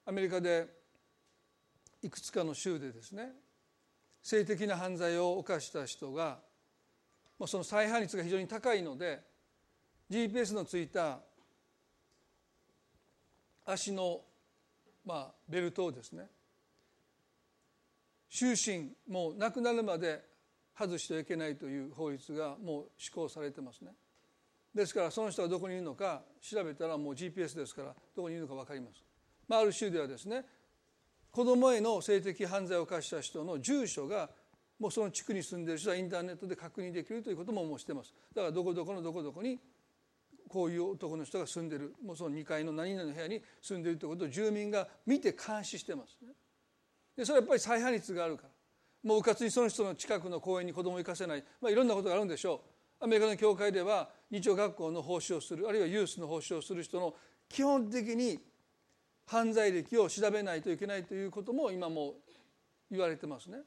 [0.05, 0.67] アメリカで
[2.01, 3.31] いくつかの州でですね
[4.21, 6.39] 性的な犯罪を犯した人が
[7.47, 9.21] その再犯率が非常に高いので
[10.11, 11.19] GPS のついた
[13.65, 14.19] 足の、
[15.05, 16.27] まあ、ベルトをですね
[18.29, 20.23] 終身もう亡くなるまで
[20.77, 23.91] 外してはいけないという法律がもう施行されてますね。
[24.73, 29.03] ですからその人がどこにいるのか調べたらもう GPS ですからどこにいるのか分かります、
[29.47, 30.43] まあ、ある州ではですね
[31.29, 34.31] 子供への性的犯罪を犯した人の住所が
[34.79, 38.13] もうその地区に住んでる人はインターネットで確認できるということももうしてます。
[38.35, 39.59] だからどこどこのどこどこに
[40.53, 46.31] こういう男の人が住んでるもうその2階の何々の部屋に住んでるということを住民が見て監視してますね。
[47.17, 48.49] でそれはやっぱり再犯率があるから。
[49.03, 52.61] もううかつにその人の近くの公園に子供を行かせない、まあ、いろんなことがあるんでしょ
[53.01, 53.03] う。
[53.03, 57.15] アメリカの教会では日曜学校の奉仕をするあるいはユースの奉仕をする人の
[57.49, 58.39] 基本的に
[59.25, 62.13] 犯罪歴を調べないといけないということも今も
[62.91, 63.57] 言われてますね。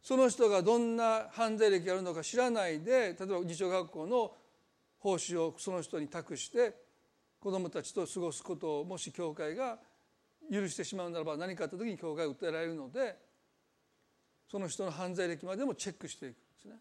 [0.00, 4.32] その人がどんな犯罪歴があるのか知らないで例えば日曜学校の
[5.06, 6.74] 奉仕をその人に託して
[7.38, 9.78] 子どもたちと過ごすことをもし教会が
[10.52, 13.16] 許してしまうならば何かあった時に教会が訴えられるので
[14.50, 16.74] その人の犯罪歴までもチェックしていくんですね。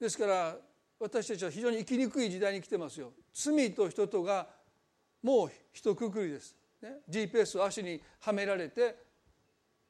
[0.00, 0.56] ですから
[0.98, 3.12] 私たちは非常に生きにくい時代に来てますよ。
[3.32, 4.48] 罪と人とが
[5.22, 6.56] もう一括りです。
[6.80, 8.96] ね、GPS を足にはめられて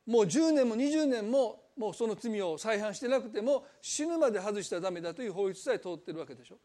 [0.06, 6.56] もう10年も20年ももうその罪を再犯してなくても死ぬまで外したらダメだという法律さえ通ってるわけでしょ。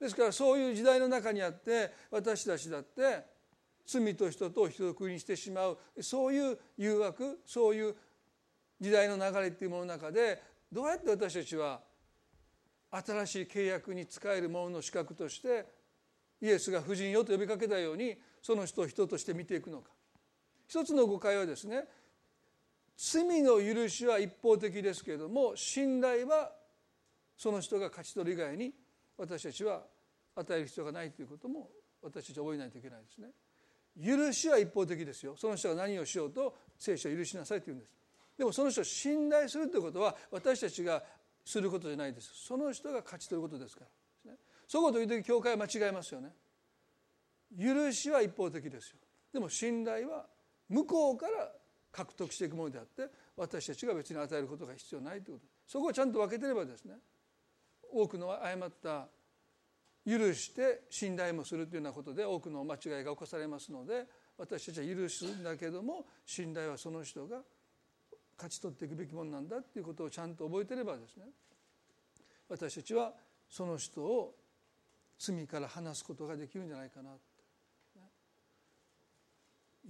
[0.00, 3.24] ですからそういう時代の中にあって私たちだって
[3.86, 7.94] 罪と人と人を国にしてしまうそういう誘惑そういう
[8.80, 10.42] 時代の流れっていうものの中で
[10.72, 11.80] どうやって私たちは
[12.90, 15.66] 新しい契約に使えるものの資格として
[16.40, 19.90] イエスが婦人よと呼びかけたようにその人を人として見ていくのか。
[20.66, 21.84] 一つの誤解はですね
[22.96, 26.52] 罪の許しは一方的ですけれども信頼は
[27.36, 28.72] その人が勝ち取る以外に
[29.18, 29.82] 私たちは
[30.36, 31.70] 与える必要がないということも
[32.02, 33.28] 私たちは覚えないといけないですね。
[34.02, 35.36] 許しは一方的ですよ。
[35.36, 37.92] その人が何をしようと聖書は許しなさいと言うんです。
[38.38, 41.02] でもその人を信頼するということは私たちが
[41.44, 42.30] することじゃないです。
[42.34, 44.34] その人が勝ち取ることですから。
[44.66, 46.30] そういうことを言う時教会は間違えますよね。
[47.58, 48.98] 許しは一方的ですよ。
[49.32, 50.26] でも信頼は
[50.68, 51.52] 向こうから
[51.90, 55.46] 獲得していくものであって私たちが別に与えることが必要ないということ。
[55.66, 56.94] そこをちゃんと分けてればですね
[57.92, 59.08] 多くの誤った
[60.06, 64.06] 許して信頼もするというようなことで多くの間違いが起こされますので
[64.38, 67.42] 私たちは許すんだけども信頼はその人が
[68.36, 71.24] 勝ち取っていくべきものなんだということをちゃんと覚えてればですね
[72.48, 73.12] 私たちは
[73.48, 74.34] その人を
[75.18, 77.10] 罪から離すことができるんじゃないかな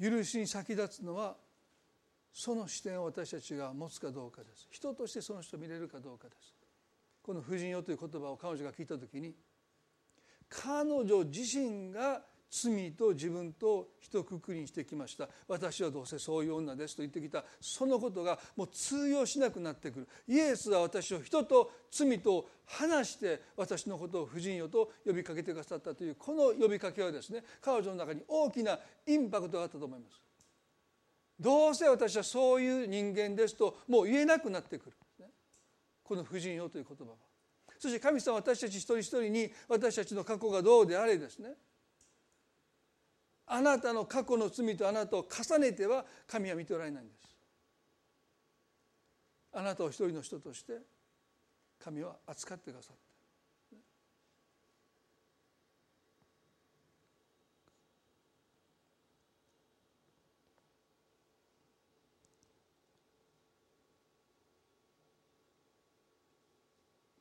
[0.01, 1.37] 許しに先立つのは
[2.33, 4.69] その視点を私たちが持つかどうかです。
[4.71, 6.55] 人としてその人を見れるかどうかです。
[7.23, 9.35] この「婦人よ」という言葉を彼女が聞いた時に
[10.51, 17.45] 彼女自身が罪と自分と一括りにしてきました私はどうせそういう女ですと言ってきた。
[17.61, 30.21] そのことがもう通用しなくなってくるイエスは私を人と罪と話して私のことを婦人よと呼びかけてくださったというこの呼びかけはですね彼女の中に大きなインパクトがあったと思います
[31.39, 34.97] どうせ私はそういう人間ですともう言えなくなってくる、
[36.03, 37.30] この婦人よという言葉は。
[37.81, 41.55] そして神様私たち一人一人に私たちの過去がどうであれですね。
[43.47, 47.35] あなたの過去の罪とあなたを重ねては神は見ておられないんです。
[49.55, 50.75] あなたを一人の人として
[51.83, 53.10] 神は扱ってくださった。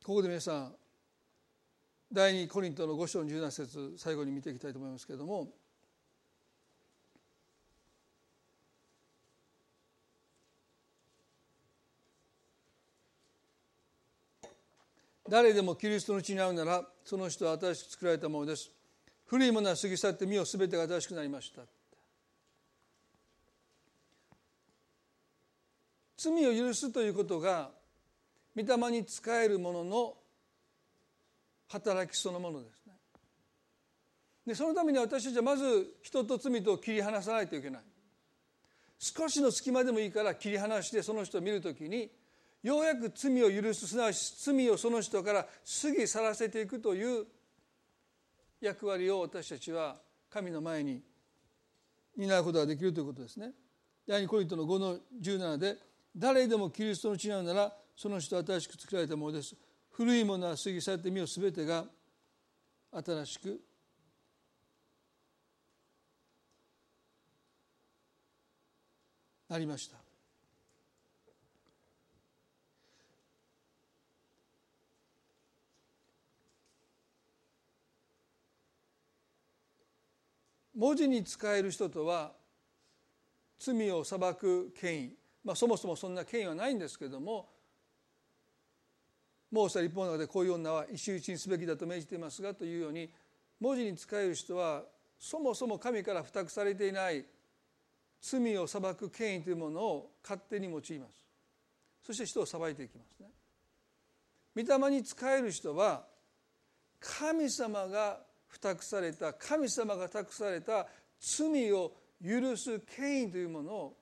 [0.09, 0.73] ここで皆さん
[2.11, 5.49] 第2コリントの5章の17節最後に見ていきたいと思いますけれども。
[15.29, 18.71] 誰でもキリストの血に合うならその人は新しく作られたものです。
[19.27, 21.61] 古いものは過ぎ去って身を全てが新しくなりました。
[26.17, 27.77] 罪を許すということが
[28.55, 30.13] 御霊に仕えるものの
[31.67, 32.93] 働きそのものですね
[34.47, 37.81] でそのために私たちはまず人と罪と切り離さないといけない
[38.97, 42.09] 少しの隙間でもいいから切り離してその人を見るときに
[42.61, 47.25] ようやく罪を許すすなわち罪をその人から過ぎ去らせていくという
[48.59, 49.95] 役割を私たちは
[50.29, 51.01] 神の前に
[52.17, 53.51] 担うことができるということですね。
[54.05, 55.77] 第2コリントの5の17で
[56.17, 59.53] 誰でもキリストの血なのならその人新しく作られたものです。
[59.89, 61.83] 古いものは過ぎ去って身を全てが
[62.93, 63.59] 新しく
[69.49, 69.97] なりました。
[80.73, 82.31] 文字に使える人とは
[83.59, 87.48] 罪を裁く権威、まあ、そもそもそんな権威はないんですけれども
[89.51, 93.09] モーセ立法の中でこういう女は石打ちにすべきだと命じていますがというように
[93.59, 94.83] 文字に使える人は
[95.19, 97.25] そもそも神から付託されていない
[98.21, 100.89] 罪を裁く権威というものを勝手に用います。
[102.05, 103.19] そして人を裁いていきます。
[103.21, 103.29] ね
[104.55, 106.05] 御霊に使える人は
[106.99, 108.19] 神様が
[108.49, 110.87] 付託された神様が託された
[111.19, 111.93] 罪を
[112.23, 113.97] 許す権威というものを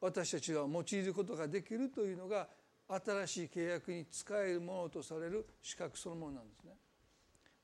[0.00, 2.48] 私たちは用いることができるというのが
[2.88, 6.72] 新しい契約に使えるものとされる資格そのものなんですね。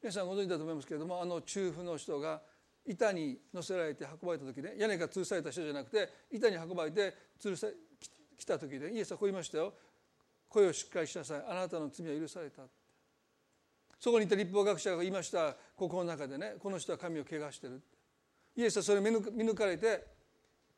[0.02, 2.40] 皆さんご存知だと思いますけれどもあの中府の人が
[2.86, 7.66] 板に乗せられて運ばれた時ね屋根が吊るされた人じゃなくて板に運ばれて吊るさ
[8.38, 9.74] 来た時でイエスはこう言いましたよ
[10.48, 11.44] 「声をしっかりしなさい。
[11.46, 12.62] あなたの罪は許された」
[14.00, 15.54] そこにいた立法学者が言いました。
[15.76, 17.82] 心の中でねこの人は神を汚してる
[18.56, 20.06] イエスはそれを見抜かれて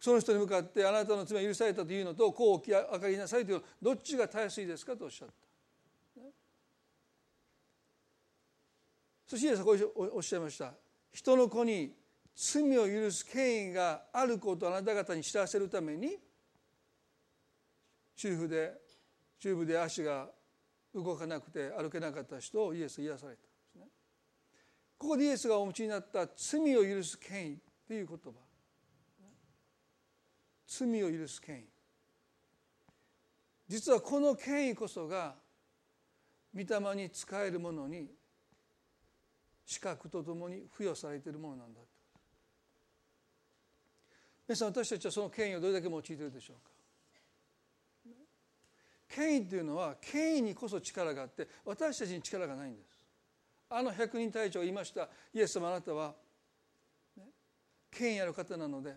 [0.03, 5.35] その人に向かってあなたの罪は許されたというのとこう明かりなさいというどっちがたやすいですかとおっしゃった、
[9.29, 10.75] そしてイエスはこうおっしゃいました。
[11.13, 11.95] 人の子に
[12.35, 16.19] 罪を許す権威があることをあなた方に知らせるために
[18.17, 18.73] 中部で
[19.39, 20.29] 中部で足が
[20.93, 23.87] 動かなくて歩けなかった人をイエス癒されたんですね。
[24.99, 28.33] ここでイエスがお持ちになった罪を許す権威という言葉。
[30.67, 31.65] 罪を許す権威。
[33.69, 35.35] 実はこの権威こそが
[36.55, 38.11] 御霊に仕える者に
[39.65, 41.81] 資格とともに付与されているものなんだ
[44.47, 46.73] 皆さん私たちはその権威をどれだけ用いているでしょうか。
[49.09, 52.99] 権威っていうのは権威にこそ力があって私たちに力がないんです。
[53.71, 55.09] あの百人隊長が言いました。
[55.33, 56.15] イエス様あなたは、
[57.91, 58.95] 権威ある方なので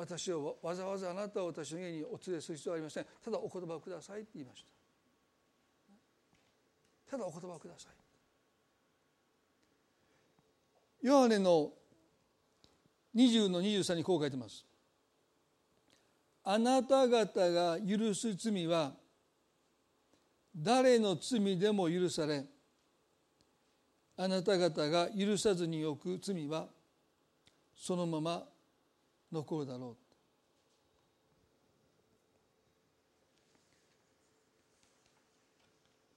[0.00, 3.06] 私をわざわざあなたを私の家にお連れする必要はありません。
[3.22, 4.64] ただお言葉をくださいって言いまし
[7.06, 7.10] た。
[7.10, 7.90] ただお言葉をくださ
[11.02, 11.06] い。
[11.06, 11.70] ヨハネの
[13.14, 14.64] 20の23にこう書いてます。
[16.44, 18.94] あなた方が許す罪は
[20.56, 22.46] 誰の罪でも許され
[24.16, 26.68] あなた方が許さずにおく罪は
[27.76, 28.49] そのまま
[29.32, 29.96] 残るだろう。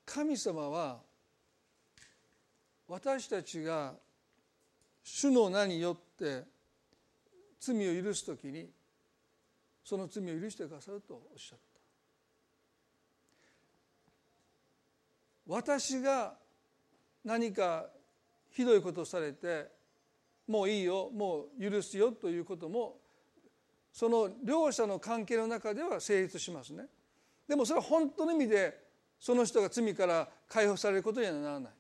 [0.05, 1.01] 神様は
[2.88, 3.95] 私たちが
[5.03, 6.43] 主の名によって
[7.59, 8.70] 罪を許す時に
[9.84, 11.64] その罪を許してくださるとおっしゃった。
[15.47, 16.36] 私が
[17.26, 17.88] 何か
[18.51, 19.68] ひどいことをされて
[20.47, 22.97] もういいよもう許すよということも
[23.93, 26.87] その両者の関係の中では成立しますね。
[27.47, 28.75] でもそれは本当の意味で
[29.19, 31.73] その人が罪から解放されることにはならない。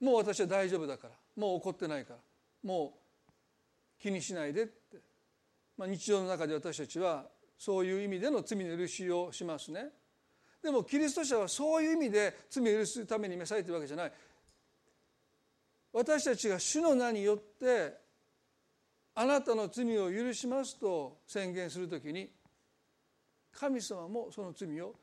[0.00, 1.14] もう私は大丈夫だから。
[1.36, 2.20] もう怒ってないから。
[2.64, 2.94] も
[3.28, 4.98] う気にしないでって、
[5.78, 7.24] まあ、日常の中で私たちは
[7.56, 9.86] そういう意味での罪の許しをしますね。
[10.62, 14.12] でもキリスト者はそういう意味で罪を許すために召されているわけじゃない。
[15.92, 18.03] 私たちが主の名によって
[19.16, 22.30] あなたの罪を許しますと宣言するときに
[23.52, 24.94] 神様もその罪を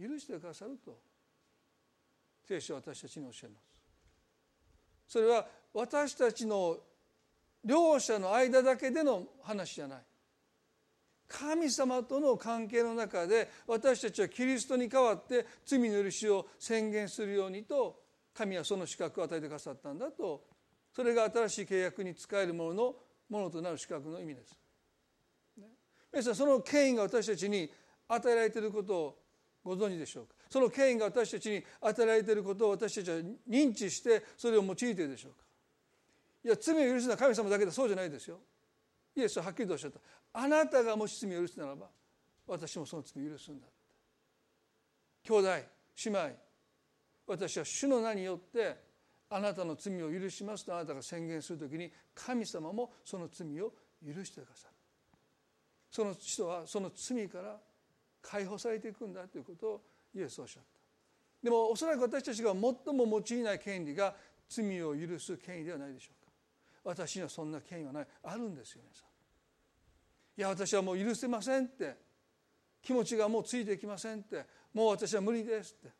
[0.00, 0.98] 許してくださると
[2.46, 3.80] 聖書は私たちに教えます。
[5.06, 6.78] それは私たちの
[7.64, 9.98] 両者の間だけでの話じゃない。
[11.28, 18.02] 神様との関係の中で私たちはキリストに代わって罪の許しを宣言するようにと
[18.34, 20.42] 神はその資格を与えてくださったんだと。
[20.92, 22.94] それが新しい契約に使えるものの
[23.30, 24.54] ものとなる資格の意味です。
[26.12, 27.72] 皆さんその権威が私たちに
[28.08, 29.18] 与えられていることを
[29.64, 30.34] ご存知でしょうか？
[30.50, 33.18] その権威が私たちに与えられていることを私たちは
[33.48, 35.38] 認知してそれを用いているでしょうか？
[36.44, 37.70] いや罪を許すのは神様だけだ。
[37.70, 38.38] そうじゃないですよ。
[39.14, 40.00] イエスははっきりとおっしゃった。
[40.32, 41.86] あなたがもし罪を許すならば
[42.46, 43.66] 私もその罪を許すんだ。
[45.22, 45.48] 兄弟
[46.06, 46.30] 姉妹
[47.26, 48.89] 私は主の名によって
[49.30, 53.72] あなたの罪を許しますとあなたが宣言するときに神様もその罪を
[54.04, 54.74] 許してくださる。
[55.90, 57.56] その人はその罪から
[58.22, 59.80] 解放されていくんだということを
[60.14, 60.68] イエスはおっしゃった。
[61.42, 62.74] でもおそらく私たちが最も
[63.06, 64.14] 用いない権利が
[64.48, 66.32] 罪を許す権威ではないでしょうか。
[66.84, 68.06] 私にはそんな権威はない。
[68.24, 69.06] あるんですよ皆さん。
[70.38, 71.96] いや私はもう許せませんって。
[72.82, 74.44] 気持ちがもうついていきませんって。
[74.72, 75.99] もう私は無理ですって。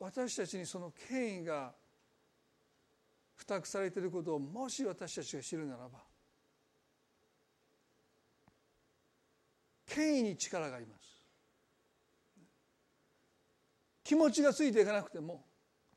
[0.00, 1.72] 私たちにその権威が
[3.36, 5.98] 付託されていることをもし私たちが知るならば
[9.86, 11.20] 権威に力があります。
[14.04, 15.44] 気持ちがついていかなくても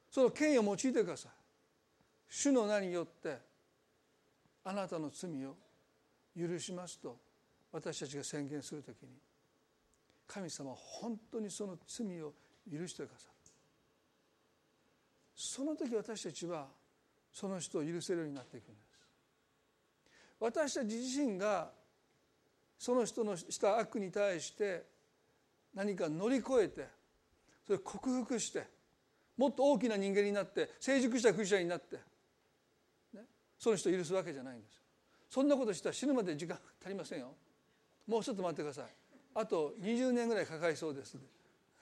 [0.09, 1.31] その権威を用いてください。
[2.27, 3.37] 主の名によって
[4.63, 5.55] あなたの罪を
[6.37, 7.17] 許しますと
[7.71, 9.09] 私たちが宣言するときに
[10.27, 12.33] 神様は本当にその罪を
[12.71, 13.32] 許してくださる
[15.35, 16.67] その時私たちは
[17.31, 18.93] その人を許せるようになっていくんです。
[20.39, 21.71] 私たち自身が
[22.77, 24.85] その人のした悪に対して
[25.73, 26.87] 何か乗り越えて
[27.65, 28.67] それを克服して
[29.37, 31.95] もっと大きな人間になって成熟したクリスチャンになって、
[33.13, 33.21] ね、
[33.57, 34.81] その人を許すわけじゃないんです。
[35.29, 37.33] そんなことしたら死ぬまで時間足りませんよ。
[38.05, 38.85] もうちょっと待ってください。
[39.33, 41.15] あと20年ぐらいかかりそうです、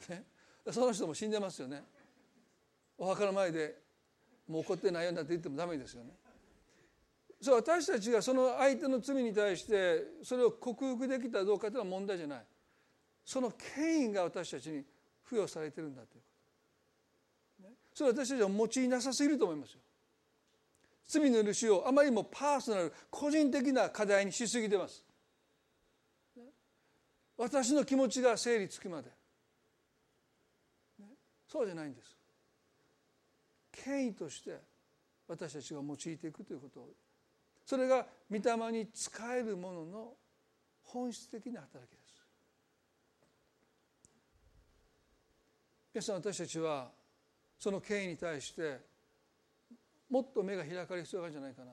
[0.08, 0.24] ね、
[0.72, 1.84] その人も死んでますよね。
[3.04, 3.76] お墓の前で
[4.48, 6.12] もう怒ってないようになって言ってもダメですよね。
[7.42, 12.46] そう私たちがその相手の罪に対してそれを克服できたどうかというのは問題じゃない。
[13.26, 14.84] その権威が私たちに
[15.26, 16.22] 付与されてるんだという
[17.64, 17.70] こと。
[17.96, 19.80] それは私たちは用いなさすぎると思いますよ。
[21.08, 25.04] 罪の許しをあまりにもパーソナル個人的な課題にしすぎてます。
[27.36, 29.10] 私の気持ちが整理つくまで。
[31.48, 32.21] そうじゃないんです。
[33.72, 34.60] 権威として
[35.28, 36.90] 私たちが用いていくということ
[37.66, 40.14] それが御霊に使えるものの
[40.84, 42.12] 本質的な働きです。
[45.94, 46.90] 皆さん私たちは
[47.58, 48.80] その権威に対して
[50.10, 51.72] もっと目が開かれる必要があるんじゃないかな。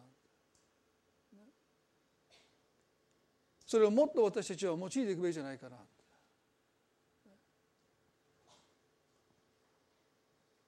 [3.67, 5.77] それをもっと私たちは用いていくべきじゃないかな。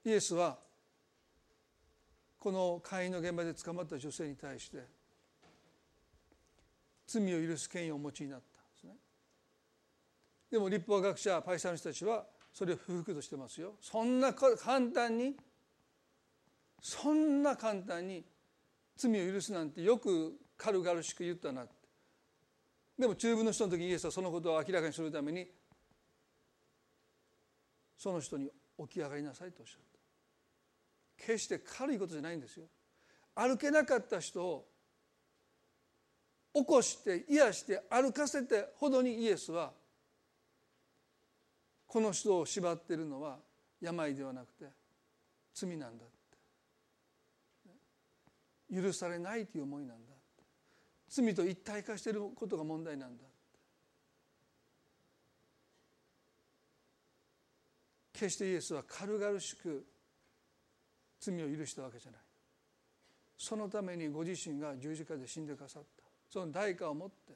[0.04, 0.58] イエスは
[2.41, 4.78] この会員の現場で捕まった女性に対して
[7.07, 8.97] 罪を許す権威をお持ちになったんですね。
[10.51, 13.74] でも立法学者パイサーの人たちはそれを不服としてますよ。
[13.82, 14.57] そんな簡
[14.95, 15.36] 単に
[16.80, 18.24] そんな簡単に
[18.97, 21.74] 罪を許すなんてよく軽々しく言ったなって。
[22.99, 25.47] でも中部の人の時にイエスはそのことを明らかにするために
[27.99, 29.89] その人に起き上がりなさいとおっしゃった。
[31.24, 32.66] 決して軽いことじゃないんですよ。
[33.34, 34.66] 歩けなかった人を
[36.52, 39.72] 起こして癒して歩かせてほどにイエスは
[41.86, 43.38] この人を縛っているのは
[43.80, 44.66] 病ではなくて
[45.54, 46.20] 罪なんだって。
[48.72, 50.14] 許されないという思いなんだ
[51.08, 53.24] 罪と一体化していることが問題なんだ
[58.12, 59.84] 決してイエスは軽々しく
[61.20, 62.20] 罪を許したわけじゃない。
[63.36, 66.02] そのためにご自身が十字架で死んでくださった。
[66.28, 67.34] その代価を持って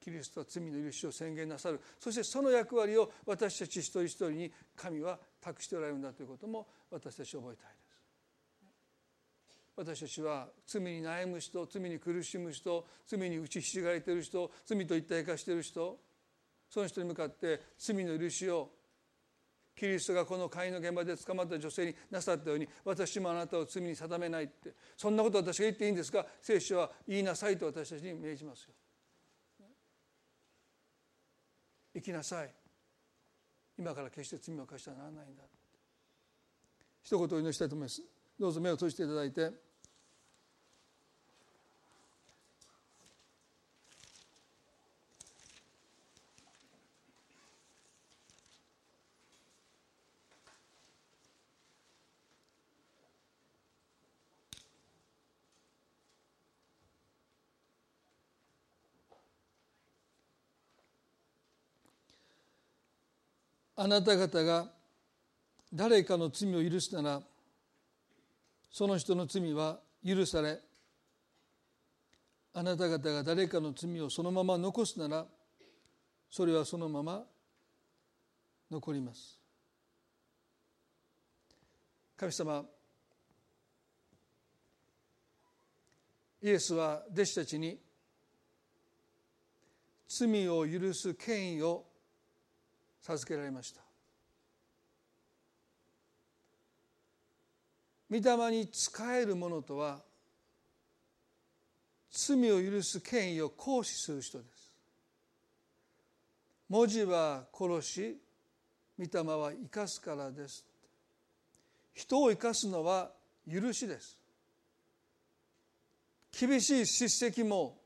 [0.00, 1.80] キリストは罪の許しを宣言なさる。
[1.98, 7.84] そしてその役割を私たち一人一人に神は託しておられるんだということも私たち覚えたいです。
[9.76, 15.98] 私たちは罪に悩む人罪に苦しむ人罪に打ちひしがれている人罪と一体化している人
[16.68, 18.70] その人に向かって罪の許しを
[19.76, 24.72] キリストがこの会員の現場で捕まった女性になさったように私もあなたを罪に定めないって。
[24.96, 26.24] そんなこと私が言っていいんですか？
[26.40, 28.74] 聖書は言いなさいと私たちに命じますよ。
[31.94, 32.50] 生きなさい。
[33.76, 35.42] 今から決して罪を犯してはならないんだ
[37.02, 38.02] 一言お祈りしたいと思います。
[38.38, 39.63] どうぞ目を閉じていただいて。
[63.76, 64.70] あなた方が
[65.72, 67.22] 誰かの罪を許すなら
[68.70, 70.60] その人の罪は許され
[72.52, 75.26] あなた方が誰かの罪をそのまま残すなら
[76.30, 77.24] それはそのまま
[78.70, 79.40] 残ります。
[82.16, 82.64] 神様
[86.42, 87.78] イエスは弟子たちに
[90.06, 91.84] 罪を許す権威を
[93.04, 93.82] 授けられました。
[98.10, 100.00] 御霊に仕える者とは
[102.10, 104.72] 罪を許す権威を行使する人です。
[106.68, 108.16] 文字は殺し
[108.98, 110.64] 御霊は生かすからです。
[111.92, 113.10] 人を生かすのは
[113.50, 114.16] 許しです。
[116.38, 117.78] 厳しい叱責も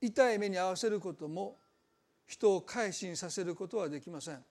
[0.00, 1.56] 痛い目に遭わせることも
[2.26, 4.44] 人を改心させることはできません。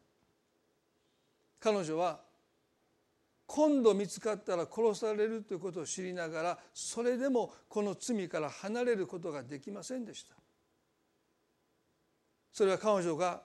[1.59, 2.19] 彼女は
[3.45, 10.35] 今度見つかったら殺されるということを知りながらそれでもこの罪から離れることができませんでした。
[12.51, 13.41] それは彼女が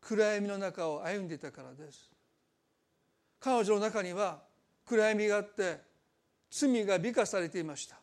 [0.00, 2.10] 暗闇の中を歩んでいたからです。
[3.40, 4.42] 彼女の中には
[4.84, 5.80] 暗闇があって
[6.50, 7.96] 罪が美化されていました。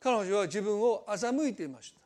[0.00, 2.03] 彼女は自分を欺いていました。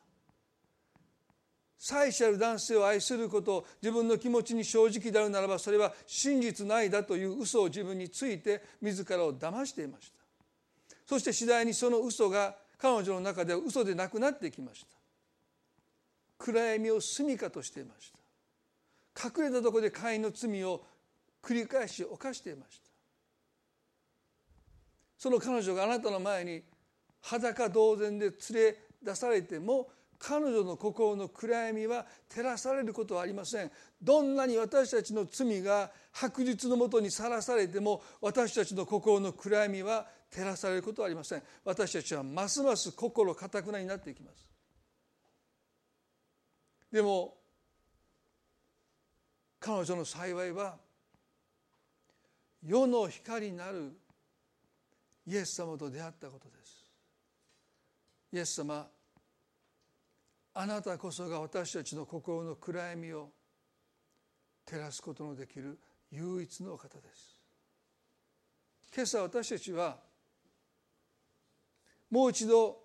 [1.79, 10.19] 妻子ある男性を愛すること自分の気持ちに正直であるならばそれは真実ないだという嘘を自分について自らを騙していました。
[11.05, 14.87] そして次第にその嘘が彼女の中では嘘でなくなってきました。
[16.37, 18.11] 暗闇を住みかとしていまし
[19.15, 19.29] た。
[19.29, 20.83] 隠れたとこで会員の罪を
[21.41, 22.89] 繰り返し犯していました。
[25.17, 26.61] その彼女があなたの前に
[27.21, 33.71] 裸同然で連れ出されても彼女の心の暗闇は照らされることはありません。
[34.01, 41.43] どんなに私たちの罪が白日のもとにさらされても私たちの心の暗闇は照らされることはありません。
[41.63, 44.45] 私たちはますます心かたくなになっていきます。
[46.91, 47.37] でも
[49.61, 50.75] 彼女の幸いは
[52.61, 53.93] 世の光なる
[55.25, 56.91] イエス様と出会ったことです。
[58.33, 58.85] イエス様
[60.53, 63.29] あなたこそが私たちの心の暗闇を
[64.65, 65.79] 照らすことのできる
[66.11, 67.39] 唯一の方です。
[68.93, 69.97] 今朝私たちは
[72.09, 72.77] もう一度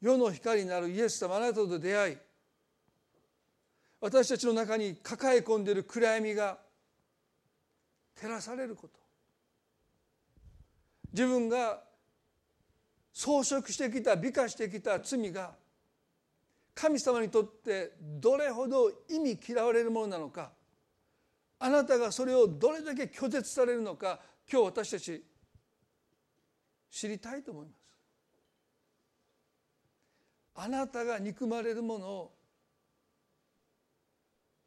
[0.00, 2.16] 世の光になるイエス様あなたと出会い
[4.00, 6.58] 私たちの中に抱え込んでいる暗闇が
[8.14, 8.98] 照らされること。
[11.12, 11.82] 自分が
[13.12, 15.54] 装飾してきた美化してきた罪が
[16.74, 20.52] 神様にとってどれほど意味嫌われるものなのか
[21.58, 24.20] あなたがそれをどれだけ拒絶されるのか
[24.50, 25.24] 今日私たち
[26.90, 27.84] 知りたいと思います。
[30.56, 32.32] あなたが憎まれるものを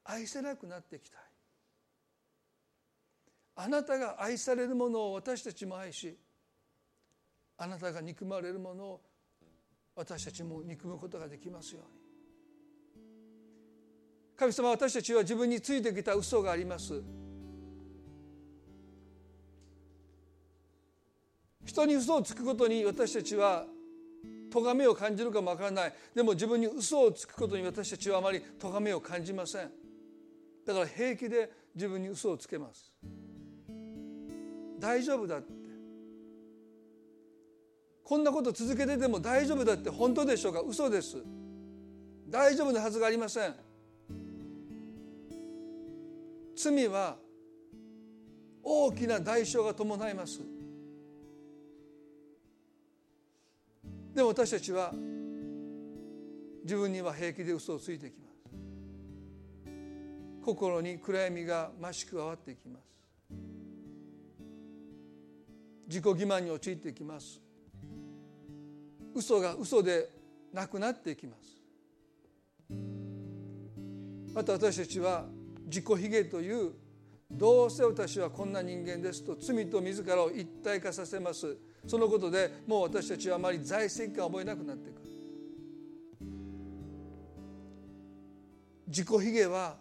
[0.03, 1.22] 愛せなくなっていきたい。
[3.55, 6.18] あなたが愛されるものを私たちも愛し
[7.58, 9.01] あなたが憎まれるものを
[9.95, 11.97] 私たちも憎むことができますように。
[14.38, 17.02] 神様私たちは自分についてきた嘘があります。
[21.66, 23.66] 人に嘘をつくことに私たちは
[24.52, 25.94] 咎めを感じるかもわからない。
[26.14, 29.72] でも自分に嘘をつくことに私たちはあまり咎めを感じません。
[30.66, 32.94] だから平気で自分に嘘をつけます。
[34.80, 35.52] 大丈夫だって。
[38.04, 40.62] こんなこと続けてても大丈夫だって本当でしょうか？
[40.62, 41.18] 嘘です。
[42.30, 43.56] 大丈夫なはずがありません。
[46.58, 47.18] 罪は
[48.64, 50.41] 大きな代償が伴います。
[54.16, 54.91] でも私たちは
[56.64, 58.38] 自分には平気で嘘をついてきます。
[60.43, 62.84] 心に暗闇が増し加わっていきます。
[65.88, 67.39] 自己欺瞞に陥っていきます。
[69.14, 70.10] 嘘が嘘で
[70.51, 71.62] なくなっていきます。
[74.34, 75.26] また私たちは
[75.68, 76.72] 自己卑下という
[77.30, 81.57] どうせ私はこんな人間ですと罪と自らを一体化させます。
[81.86, 85.01] そのことでもう私たちはあまり在籍感を覚えなくなっていく。
[88.88, 89.76] 自己卑下は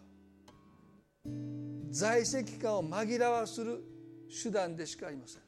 [1.90, 3.82] 在籍感を紛らわする
[4.42, 5.42] 手段でしかありません。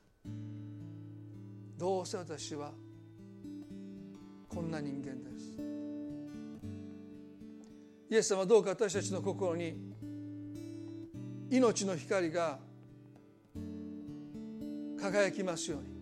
[1.76, 2.72] どうせ私は
[4.48, 5.54] こんな人間です。
[8.10, 9.97] イエス様はどうか私たちの心に
[11.50, 12.58] 命の光が
[15.00, 15.98] 輝きますように。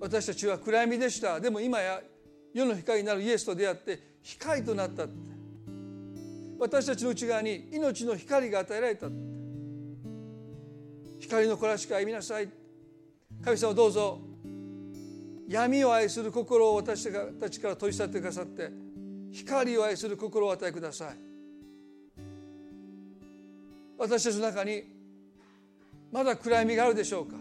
[0.00, 1.40] 私たちは暗闇でした。
[1.40, 2.00] でも今や
[2.54, 5.04] 世の光になるイエスと出会って光となった。
[5.04, 5.14] って
[6.58, 9.08] 私たちの内側に命の光が与えられた。
[11.18, 12.48] 光の子らしく歩みなさい。
[13.44, 14.20] 神様どうぞ
[15.48, 18.70] 闇を愛する心を私たちから取り去ってくださって
[19.30, 21.25] 光を愛する心を与えください。
[23.98, 24.84] 私たちの中に
[26.12, 27.36] まだ暗闇があるでしょうか？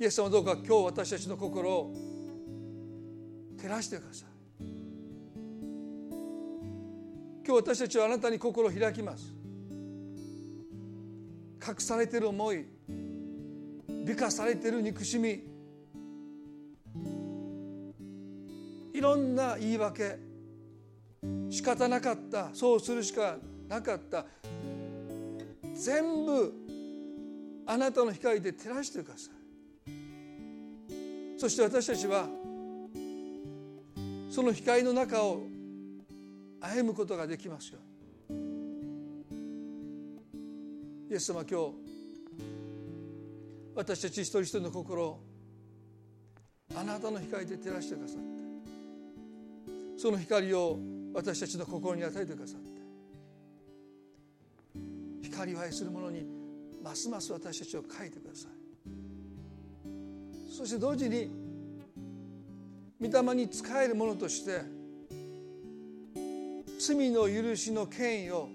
[0.00, 1.94] イエス様どうか今日私たちの心を
[3.56, 4.28] 照らしてください。
[7.46, 9.34] 今日私たちはあなたに心を開きます。
[11.66, 12.66] 隠されている思い
[14.04, 15.42] 美化されている憎しみ
[18.92, 20.18] いろんな言い訳
[21.48, 23.38] 仕方なかったそうするしか
[23.74, 24.26] なかった。
[25.74, 26.52] 全部
[27.66, 29.44] あなたの光で照らしてください。
[31.38, 32.26] そして私たちは
[34.30, 35.42] その光の中を
[36.60, 37.78] 歩むことができますよ
[41.10, 41.72] イエス様今日
[43.76, 45.20] 私たち一人一人の心を
[46.74, 50.78] あなたの光で照らしてくださってその光を
[51.12, 52.83] 私たちの心に与えてくださって
[55.34, 56.24] 光を愛する者に
[56.82, 58.50] ますます私たちを書いてください。
[60.50, 61.28] そして同時に
[63.00, 64.60] 御霊に仕える者として
[66.78, 68.48] 罪の許しの権威を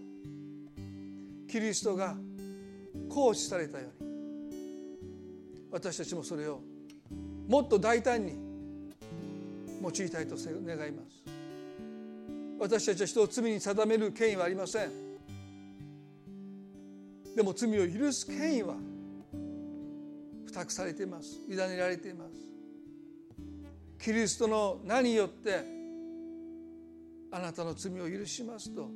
[1.50, 2.16] キリストが
[3.10, 4.10] 行使されたように
[5.72, 6.62] 私たちもそれを
[7.48, 8.38] もっと大胆に
[9.82, 11.24] 用いたいと願います。
[12.60, 15.09] 私たちは人を罪に定める権威はありません。
[17.40, 18.76] でも罪を許す権威は
[20.46, 21.40] 付託されています。
[21.48, 22.32] 委ねられています。
[23.98, 25.64] キリストの名によって
[27.32, 28.90] あなたの罪を許しますと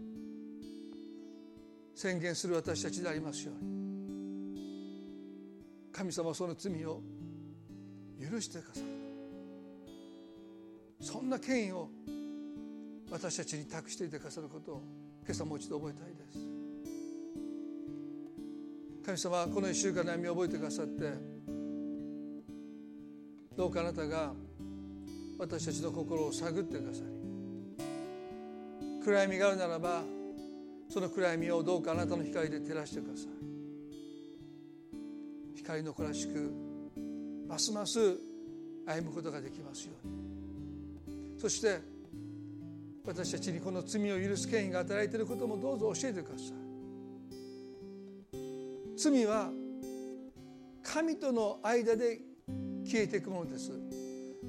[1.95, 3.71] 宣言する私たちでありますように。
[5.93, 7.01] 神様はその罪を
[8.19, 8.87] 許してくださる。
[10.99, 11.89] そんな権威を
[13.09, 14.83] 私たちに託していてくださることを
[15.25, 16.52] 今朝もう一度覚えたいです。
[19.05, 21.11] 神様はこの1週間の歩みを覚えてくださって
[23.55, 24.33] どうかあなたが
[25.37, 27.83] 私たちの心を探ってくださり
[29.03, 30.03] 暗闇があるならば
[30.89, 33.27] その暗闇をどうかあなたの光で照らしてください
[35.55, 36.53] 光の子らしく
[37.47, 38.17] ますます
[38.85, 40.23] 歩むことができますように。
[41.39, 41.79] そして
[43.05, 46.62] 私たちにこの罪を許す権威が与えられていることもどうぞ教えてください。
[49.03, 49.49] 罪は
[50.81, 52.21] 神との間で
[52.85, 53.71] 消えていくものです。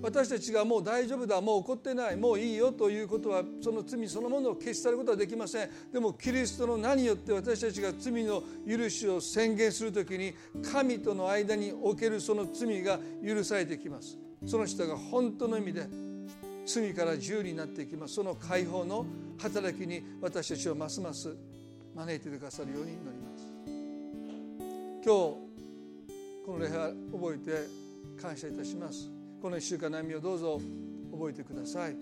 [0.01, 5.71] 私たちがもう大丈夫だもう怒ってないもういいよということはその罪そのものを消し去ることはできません。
[5.93, 14.19] でもキリストの名によって私たちが罪の許しを宣言する時に神との間におけるその罪が許されてきます。
[14.47, 15.89] その人が本当の意味で
[16.67, 18.15] 罪から自由になっていきます。
[18.15, 19.07] その解放の
[19.39, 21.35] 働きに私たちをますます
[21.95, 23.34] 招いてくださるように祈ります。
[25.05, 25.19] 今日
[26.47, 26.79] この礼拝
[27.13, 29.11] 覚えて感謝いたします。
[29.43, 30.59] この1週間の歩みをどうぞ
[31.13, 31.97] 覚えてください。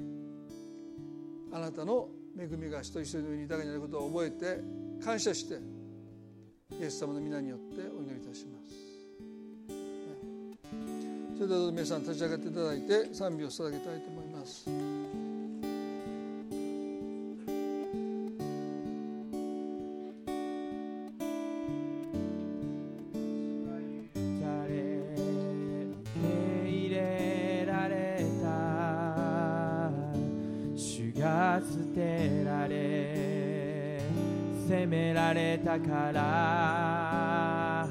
[1.52, 4.60] あなたの恵みが一人一人の上に豊かになることを覚えて
[5.04, 5.56] 感謝して
[6.80, 8.70] イエス様の皆によってお祈りいたします。
[11.36, 14.91] それでは皆さん立ち上がっていただいて賛美を捧げたいと思います。
[35.78, 37.88] たから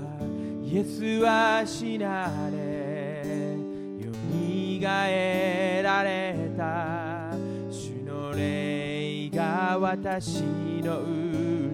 [0.64, 3.58] イエスは死なれ
[4.00, 7.32] よみがえられた。
[7.72, 10.44] 主の霊が私
[10.84, 11.06] のう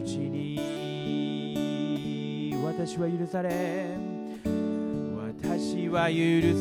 [0.05, 0.58] ちに。
[2.64, 3.97] 私は許され
[5.43, 6.16] 私は許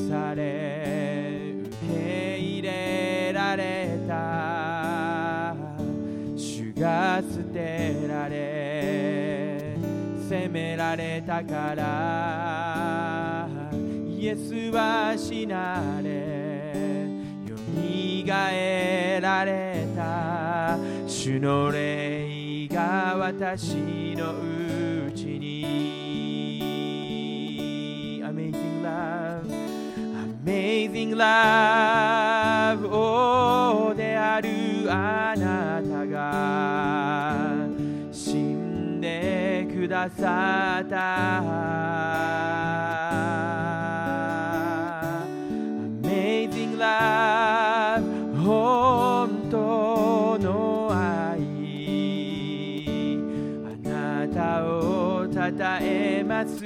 [0.08, 5.54] され受け入れられた。
[6.36, 7.15] 主が
[10.56, 13.46] められたから。
[14.08, 16.08] イエスは死なれ
[17.46, 20.78] よみがえられた。
[21.06, 23.74] 主の霊が私
[24.16, 25.66] のうちに。
[28.24, 29.44] Amazing love
[30.42, 34.48] Amazing love 王である
[34.90, 35.34] あ
[40.08, 40.08] ア
[46.00, 51.40] メイジングラブ本当の愛。
[53.64, 56.64] あなたをたたえます。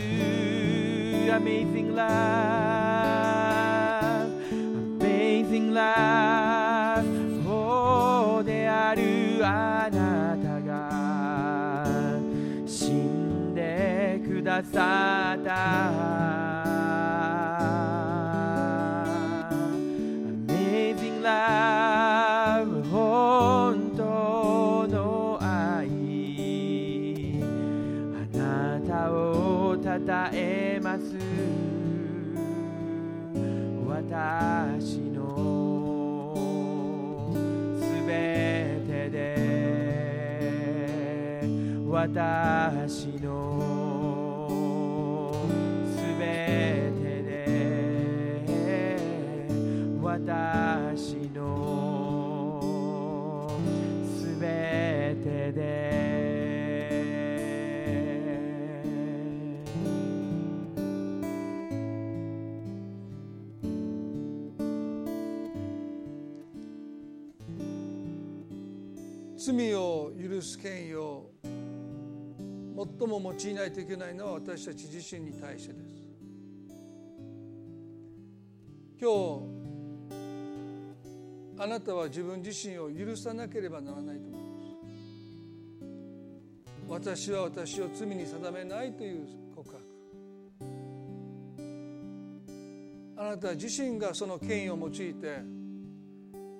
[1.35, 2.07] アメイジンラ
[4.29, 4.33] ブ
[5.03, 10.00] アメイジングラブ王であるあなた。
[14.61, 15.91] でくださった
[20.47, 25.89] Amazing love 本当の愛。
[28.35, 31.17] あなたをたたえます。
[33.87, 36.35] 私の
[37.81, 39.41] すべてで。
[41.89, 43.50] 私の
[69.61, 71.53] 罪を許す権威を最
[73.07, 75.91] も用いないといけないのは私たち自身に対してです。
[78.99, 79.41] 今日
[81.63, 84.49] あなたは自分自身を許さなければならないと思いま
[86.97, 87.19] す。
[87.19, 89.79] 私は私を罪に定めないという告白。
[93.19, 95.60] あなた自身がその権威を用いて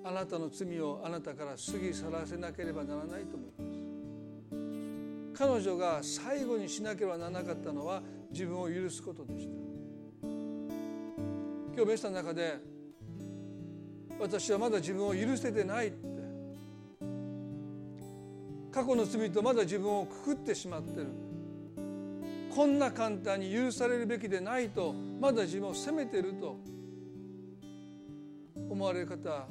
[0.03, 3.91] あなたの罪をあなたから過ぎ去らせなければならないと思います
[5.41, 9.53] 彼女が最後にしなければならなかったのは自分を許すことでした。
[10.23, 12.59] 今日メッサの中で
[14.19, 16.11] 私はまだ自分を許せてないって。
[18.71, 21.07] 過去の罪とまだ自分をくくってしまってる。
[22.55, 26.59] こんな簡単に許されるべきでないとまだ自分を責めてると
[28.69, 29.47] 思われる方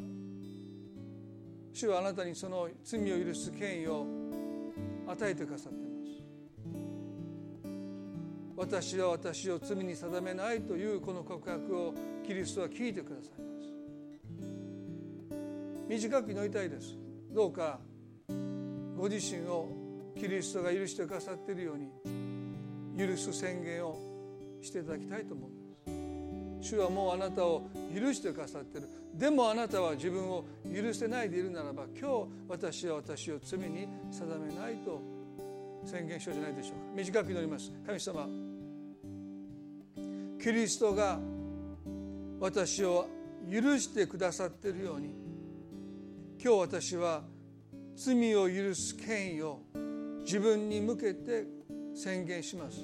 [1.73, 4.05] 主はあなたにその罪を許す権威を
[5.07, 6.09] 与えてくださっています。
[8.57, 11.93] 私は私を罪に定めないというこの告白を
[12.25, 13.69] キリストは聞いてくださいます。
[15.87, 16.97] 短く祈りたいです。
[17.31, 17.79] どうか
[18.97, 19.69] ご自身を
[20.19, 21.89] キリストが許してくださっているように
[22.97, 23.97] 許す宣言を
[24.61, 25.58] していただきたいと思います
[26.61, 28.89] 主はもうあなたを許してくださってる。
[29.13, 35.01] でもあなたは自分を許せないでいるならば今日私は私を罪に定めないと
[35.85, 36.79] 宣言しようじゃないでしょうか。
[36.95, 37.71] 短く祈ります。
[37.85, 38.27] 神様
[40.41, 41.19] キリストが
[42.39, 43.07] 私を
[43.51, 45.13] 許してくださっているように
[46.41, 47.23] 今日私は
[47.95, 49.59] 罪を許す権威を
[50.21, 51.45] 自分に向けて
[51.93, 52.79] 宣言します。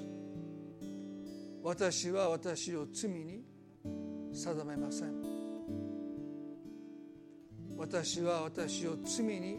[1.62, 3.42] 私は私を罪に
[4.36, 5.14] 定めません。
[7.78, 9.58] 私は私を罪に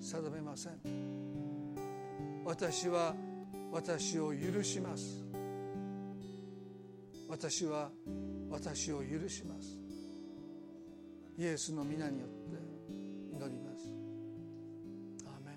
[0.00, 0.72] 定めません。
[2.44, 3.16] 私は
[3.72, 5.24] 私を許します。
[7.28, 7.90] 私は
[8.50, 9.78] 私を許します。
[11.38, 12.34] イエスの皆によって
[13.32, 13.90] 祈ります。
[15.24, 15.54] アーメン。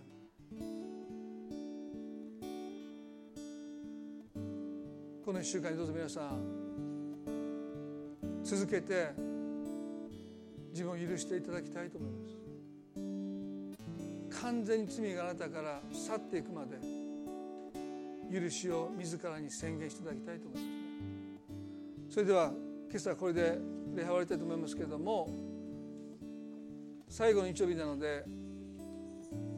[5.25, 6.86] この1週間にどうぞ皆さん
[8.49, 9.09] 続けて
[10.71, 12.25] 自分を許していただきたいと思いま
[14.29, 14.41] す。
[14.41, 16.77] 完全に罪があなたから去っていくまで
[18.33, 20.67] 許しを自らに宣言していただきたいと思いま
[22.09, 22.13] す。
[22.13, 22.53] それでは
[22.89, 23.59] 今朝これで
[23.93, 25.29] 礼拝終わりたいと思いますけれども
[27.09, 28.23] 最後の日曜日なので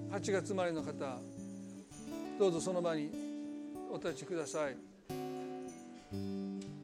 [0.09, 1.19] 8月生まれの方
[2.39, 3.11] どうぞその場に
[3.91, 4.88] お立ちください。